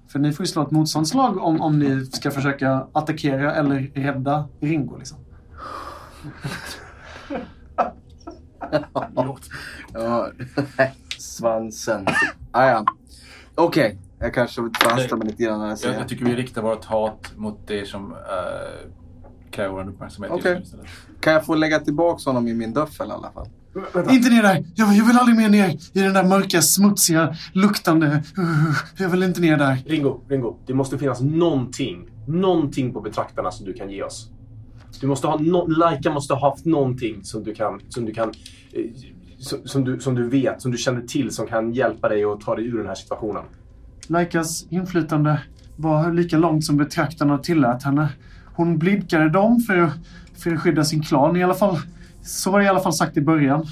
[0.08, 4.48] För ni får ju slå ett motståndslag om, om ni ska försöka attackera eller rädda
[4.60, 4.96] Ringo.
[4.96, 5.18] Liksom.
[9.92, 10.30] Ja,
[11.18, 12.06] svansen.
[12.50, 12.84] Ah, ja.
[13.54, 16.62] Okej, jag kanske trasslar mig lite grann när jag Jag, säger jag tycker vi riktar
[16.62, 18.18] vårt hat mot det som uh,
[19.50, 20.52] kräver vår uppmärksamhet Okej.
[20.52, 21.20] just nu istället.
[21.20, 23.48] Kan jag få lägga tillbaka honom i min duffel i alla fall?
[24.10, 24.64] Inte ner där!
[24.74, 28.22] Jag, jag vill aldrig mer ner i den där mörka, smutsiga, luktande...
[28.96, 29.82] Jag vill inte ner där.
[29.86, 30.56] Ringo, Ringo.
[30.66, 32.08] Det måste finnas någonting.
[32.26, 34.30] Någonting på betraktarna som du kan ge oss.
[35.00, 37.80] Du måste ha no Laika måste ha haft någonting som du kan...
[37.88, 38.32] Som du kan...
[38.72, 38.84] Eh,
[39.38, 42.40] som, som, du, som du vet, som du känner till, som kan hjälpa dig att
[42.40, 43.42] ta dig ur den här situationen.
[44.06, 45.40] Laikas inflytande
[45.76, 48.08] var lika långt som betraktarna tillät henne.
[48.54, 49.92] Hon blidkade dem för att,
[50.38, 51.36] för att skydda sin klan.
[51.36, 51.76] I alla fall,
[52.22, 53.66] så var det i alla fall sagt i början.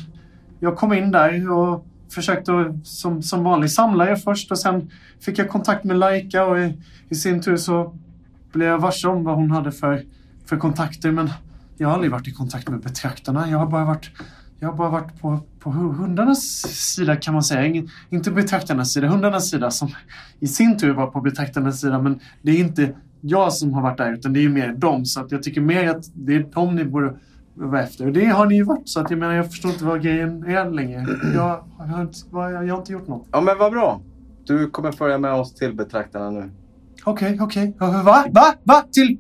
[0.60, 4.90] Jag kom in där och försökte att, som, som vanlig samla er först och sen
[5.20, 7.94] fick jag kontakt med Laika och i, i sin tur så
[8.52, 10.02] blev jag varse om vad hon hade för,
[10.46, 11.10] för kontakter.
[11.12, 11.30] Men
[11.76, 13.50] jag har aldrig varit i kontakt med betraktarna.
[13.50, 14.10] Jag har bara varit,
[14.60, 16.40] jag har bara varit på, på hu- hundarnas
[16.94, 17.66] sida kan man säga.
[17.66, 19.88] Ingen, inte betraktarnas sida, hundarnas sida som
[20.40, 22.02] i sin tur var på betraktarnas sida.
[22.02, 25.04] Men det är inte jag som har varit där utan det är mer dem.
[25.04, 27.14] Så att jag tycker mer att det är dem ni borde
[27.54, 28.06] vara efter.
[28.06, 28.88] Och det har ni ju varit.
[28.88, 31.06] Så att jag menar, jag förstår inte vad grejen är längre.
[31.34, 33.26] Jag, jag, har, inte, jag, har inte gjort något.
[33.32, 34.00] Ja, men vad bra.
[34.46, 36.50] Du kommer följa med oss till betraktarna nu.
[37.04, 37.76] Okej, okej.
[37.78, 38.02] Va?
[38.32, 38.54] Va?
[38.64, 38.84] Va?
[38.92, 39.18] Till...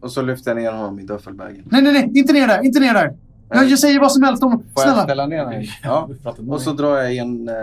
[0.00, 1.62] Och så lyfter jag ner honom i duffelbagen.
[1.70, 2.10] Nej, nej, nej.
[2.14, 2.64] Inte ner där.
[2.64, 3.16] Inte ner där.
[3.48, 4.50] Jag, jag säger vad som helst om...
[4.50, 5.02] Får jag Snälla.
[5.04, 5.64] ställa ner honom?
[5.82, 6.08] Ja.
[6.48, 7.48] Och så drar jag in...
[7.48, 7.54] Eh,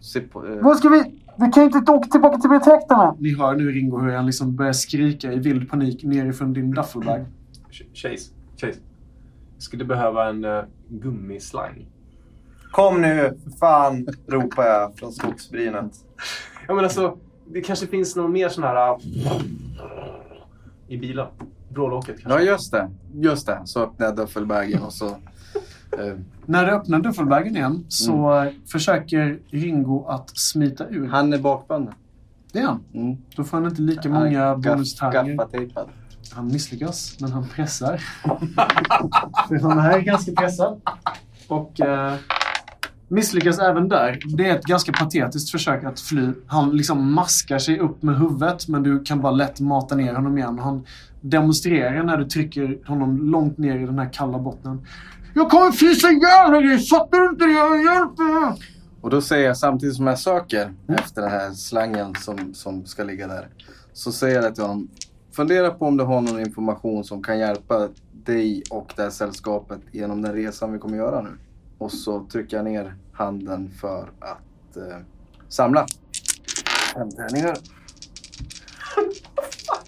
[0.00, 1.02] sipp, eh, Vad ska vi...
[1.38, 3.16] Vi kan inte åka tillbaka till betraktarna.
[3.18, 7.24] Ni hör nu Ringo hur han liksom börjar skrika i vild panik nerifrån din duffelbag.
[7.70, 8.78] Ch- Chase, Chase.
[9.54, 11.86] Jag skulle behöva en uh, gummislang.
[12.72, 15.92] Kom nu, fan, ropar jag från skogsbrynet.
[16.68, 17.16] Ja, men alltså,
[17.52, 18.90] det kanske finns någon mer sån här...
[18.90, 18.98] uh,
[20.88, 21.26] I bilen.
[21.76, 22.46] Brålåket Ja, kanske.
[22.46, 22.90] just det.
[23.14, 23.60] Just det.
[23.64, 25.06] Så öppnar jag duffelbagen och så...
[25.06, 26.14] Eh,
[26.46, 31.08] När du öppnar duffelbagen igen så eh, försöker Ringo att smita ur.
[31.08, 31.94] han är bakbunden.
[32.52, 32.80] Det är han.
[32.94, 33.16] Mm.
[33.36, 34.54] Då får han inte lika många.
[34.56, 35.88] Gaffatejpad.
[36.32, 37.96] Han misslyckas, men han pressar.
[39.48, 40.80] För han är ganska pressad.
[41.48, 42.14] Och eh,
[43.08, 44.18] misslyckas även där.
[44.36, 46.28] Det är ett ganska patetiskt försök att fly.
[46.46, 50.38] Han liksom maskar sig upp med huvudet, men du kan bara lätt mata ner honom
[50.38, 50.58] igen.
[50.58, 50.84] Han
[51.30, 54.86] demonstrerar när du trycker honom långt ner i den här kalla bottnen.
[55.34, 56.78] Jag kommer frysa ihjäl dig!
[56.78, 57.52] Fattar du inte det?
[57.52, 58.64] Jag hjälper!
[59.00, 63.04] Och då säger jag samtidigt som jag söker efter den här slangen som, som ska
[63.04, 63.48] ligga där.
[63.92, 64.88] Så säger jag till honom.
[65.32, 69.80] Fundera på om du har någon information som kan hjälpa dig och det här sällskapet
[69.92, 71.30] genom den resan vi kommer göra nu.
[71.78, 74.98] Och så trycker jag ner handen för att eh,
[75.48, 75.86] samla.
[76.94, 77.56] Fem tärningar.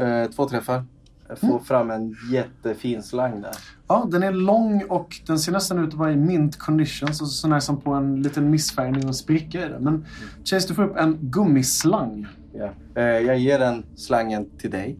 [0.00, 0.84] eh, två träffar.
[1.28, 3.52] Jag får fram en jättefin slang där.
[3.88, 7.14] Ja, den är lång och den ser nästan ut att vara i mint condition.
[7.14, 9.84] Så sån här som på en liten missfärgning och en spricka i den.
[9.84, 10.06] Men
[10.44, 12.70] Chase, du får upp en gummislang Ja.
[12.94, 14.98] Eh, jag ger den slangen till dig.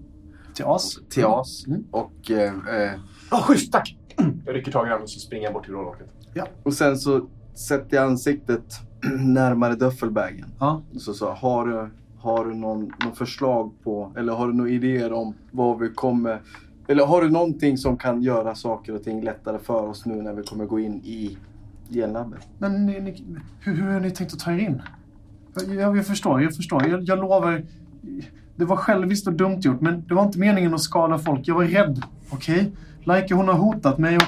[0.54, 0.98] till As.
[1.08, 1.66] Till As.
[1.66, 1.84] Mm.
[1.90, 2.52] Och, eh,
[3.30, 3.96] Ja, schysst, tack!
[4.46, 6.06] Jag rycker tag i den och så springer jag bort till brålåket.
[6.62, 8.64] och sen så sätter jag ansiktet
[9.18, 10.46] närmare duffelbagen.
[10.60, 10.82] Ja.
[10.94, 11.90] Och så sa har du,
[12.20, 16.40] har du någon, någon förslag på, eller har du några idéer om vad vi kommer...
[16.88, 20.34] Eller har du någonting som kan göra saker och ting lättare för oss nu när
[20.34, 21.38] vi kommer gå in i
[21.90, 22.48] genlabbet?
[22.58, 23.24] Men ni, ni,
[23.60, 24.82] hur, hur har ni tänkt att ta er in?
[25.68, 26.88] Jag, jag förstår, jag förstår.
[26.88, 27.64] Jag, jag lovar.
[28.56, 31.48] Det var själviskt och dumt gjort, men det var inte meningen att skada folk.
[31.48, 32.02] Jag var rädd.
[32.30, 32.72] Okej?
[33.04, 34.22] Laika, hon har hotat mig och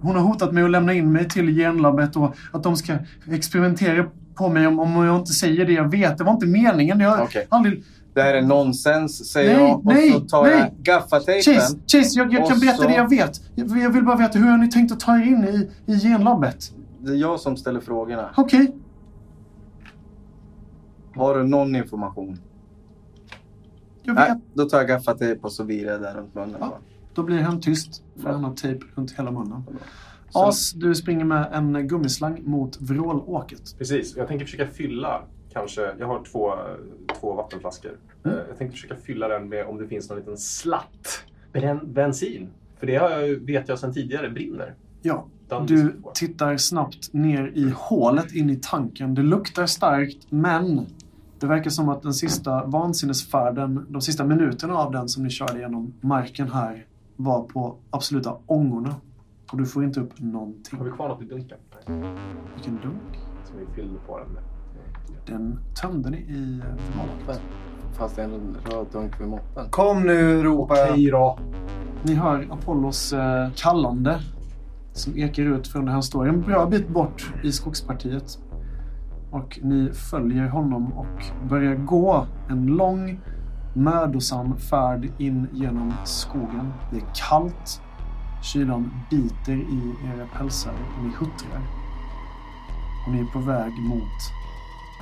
[0.00, 2.96] hon har hotat mig att lämna in mig till genlabbet och att de ska
[3.30, 4.06] experimentera
[4.40, 6.18] på mig om, om jag inte säger det jag vet.
[6.18, 7.00] Det var inte meningen.
[7.00, 7.46] Jag Okej.
[7.48, 7.84] aldrig...
[8.14, 9.78] Det här är nonsens, säger Nej, jag.
[9.78, 10.52] Och nej, så tar nej.
[10.58, 11.54] jag gaffatejpen.
[11.54, 13.40] Chase, Chase jag, jag kan berätta så- det jag vet.
[13.54, 16.72] Jag, vill bara veta, hur har ni tänkt att ta er in i, i genlabbet?
[16.98, 18.30] Det är jag som ställer frågorna.
[18.36, 18.72] Okej.
[21.14, 22.38] Har du någon information?
[24.02, 24.28] Jag vet.
[24.28, 26.56] Nej, då tar jag gaffatejp och så virar jag där runt munnen.
[26.60, 26.78] Ja.
[27.14, 29.64] Då blir han tyst för han har tejp runt hela munnen.
[30.34, 33.74] As, du springer med en gummislang mot vrålåket.
[33.78, 34.16] Precis.
[34.16, 35.22] Jag tänker försöka fylla
[35.52, 35.94] kanske...
[35.98, 36.52] Jag har två,
[37.20, 37.92] två vattenflaskor.
[38.24, 38.36] Mm.
[38.38, 41.24] Eh, Jag tänkte försöka fylla den med om det finns någon liten slatt
[41.84, 42.48] bensin.
[42.78, 44.74] För det har jag, vet jag sedan tidigare brinner.
[45.02, 45.26] Ja,
[45.66, 49.14] du tittar snabbt ner i hålet in i tanken.
[49.14, 50.86] Det luktar starkt, men
[51.38, 55.58] det verkar som att den sista vansinnesfärden, de sista minuterna av den som ni körde
[55.60, 58.94] genom marken här, var på absoluta ångorna.
[59.52, 60.78] Och du får inte upp någonting.
[60.78, 61.58] Har vi kvar något i dunken?
[61.86, 62.16] Nej.
[62.54, 63.18] Vilken dunk.
[63.44, 64.42] Som vi fyllde på den med.
[65.26, 67.42] Den tömde ni i eh, vrålåket.
[67.92, 69.70] Fast det en röd dunk vid moppen.
[69.70, 70.90] Kom nu, ropar jag.
[70.90, 71.38] Okej då.
[72.02, 74.20] Ni hör Apollos eh, kallande
[74.92, 78.38] som ekar ut från där han står en bra bit bort i skogspartiet.
[79.30, 83.20] Och ni följer honom och börjar gå en lång
[83.74, 86.72] mödosam färd in genom skogen.
[86.90, 87.82] Det är kallt.
[88.42, 91.62] Kylan biter i era pälsar och ni huttrar.
[93.06, 94.32] Och ni är på väg mot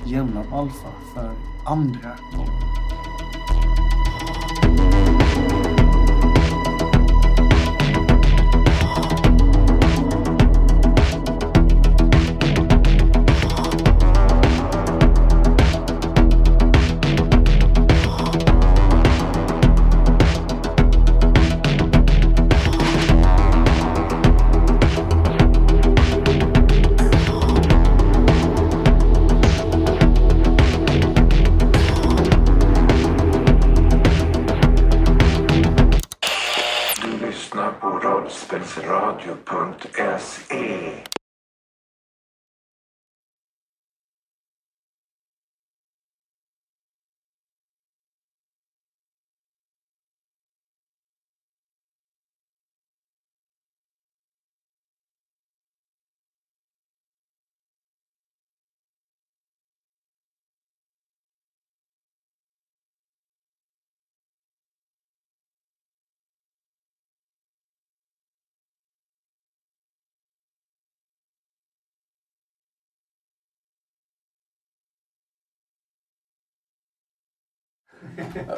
[0.05, 1.33] Genlab Alpha för
[1.65, 2.69] andra gången.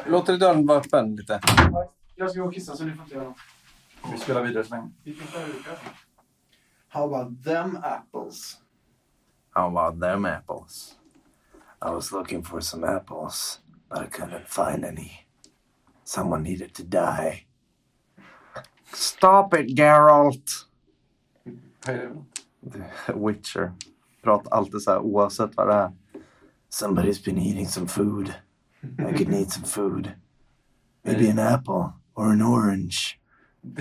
[0.06, 1.40] Låter dörren vara öppen lite?
[2.14, 3.36] Jag ska gå och kissa så ni får inte göra något.
[4.12, 4.90] Vi spelar vidare så länge.
[6.88, 8.56] How about them apples?
[9.50, 10.94] How about them apples?
[11.84, 15.26] I was looking for some apples, but I couldn't find any.
[16.04, 17.46] Someone needed to die.
[18.94, 20.68] Stop it, Geralt!
[23.14, 23.72] Witcher.
[24.22, 25.92] Pratar alltid så här oavsett vad det är.
[26.70, 28.34] Somebody's been eating some food.
[28.82, 30.12] I could need some food.
[31.04, 33.18] Maybe an apple or an orange.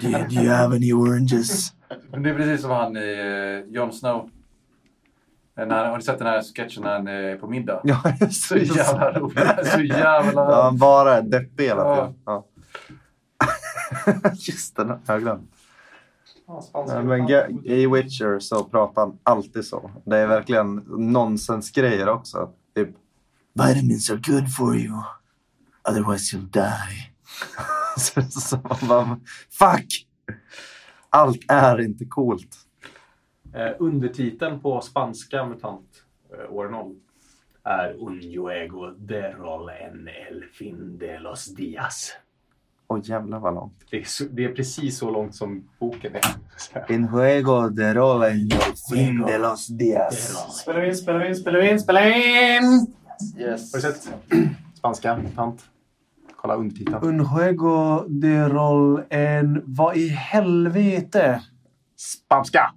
[0.00, 1.72] Do you, do you have any oranges?
[2.10, 4.30] Men det är precis som han i uh, Jon Snow.
[5.56, 7.80] När, har ni sett den här sketchen när han är på middag?
[7.84, 9.66] Ja, just Så jävla roligt.
[9.66, 10.42] Så jävla...
[10.42, 12.14] Ja, han bara är deppig hela tiden.
[12.24, 12.44] Ja.
[14.34, 15.50] Just den har jag glömt.
[16.72, 17.30] Ja, men
[17.64, 19.90] i Witcher så pratar han alltid så.
[20.04, 22.50] Det är verkligen nonsensgrejer också.
[22.74, 22.88] Typ,
[23.58, 25.02] Vitamins are good for you.
[25.84, 27.10] Otherwise you'll die.
[27.96, 30.06] så, så man bara, fuck!
[31.10, 32.56] Allt är inte coolt.
[33.54, 35.86] Eh, undertiteln på spanska MUTANT
[36.32, 36.96] eh, år 0
[37.64, 42.12] är Un juego de rol en el fin de los días.
[42.88, 43.84] Åh jävlar vad långt.
[43.90, 46.92] Det är, så, det är precis så långt som boken är.
[46.92, 48.50] In juego de rol en
[48.90, 50.34] Fin de los dias.
[50.62, 52.97] Spela in, spela in, spela in, spela in!
[53.36, 53.72] Yes.
[53.72, 54.08] Har du sett
[54.74, 55.64] spanska MUTANT?
[56.36, 56.98] Kolla undertiteln.
[57.02, 59.62] Un juego de rol en...
[59.66, 61.42] Vad i helvete?
[61.96, 62.74] Spanska!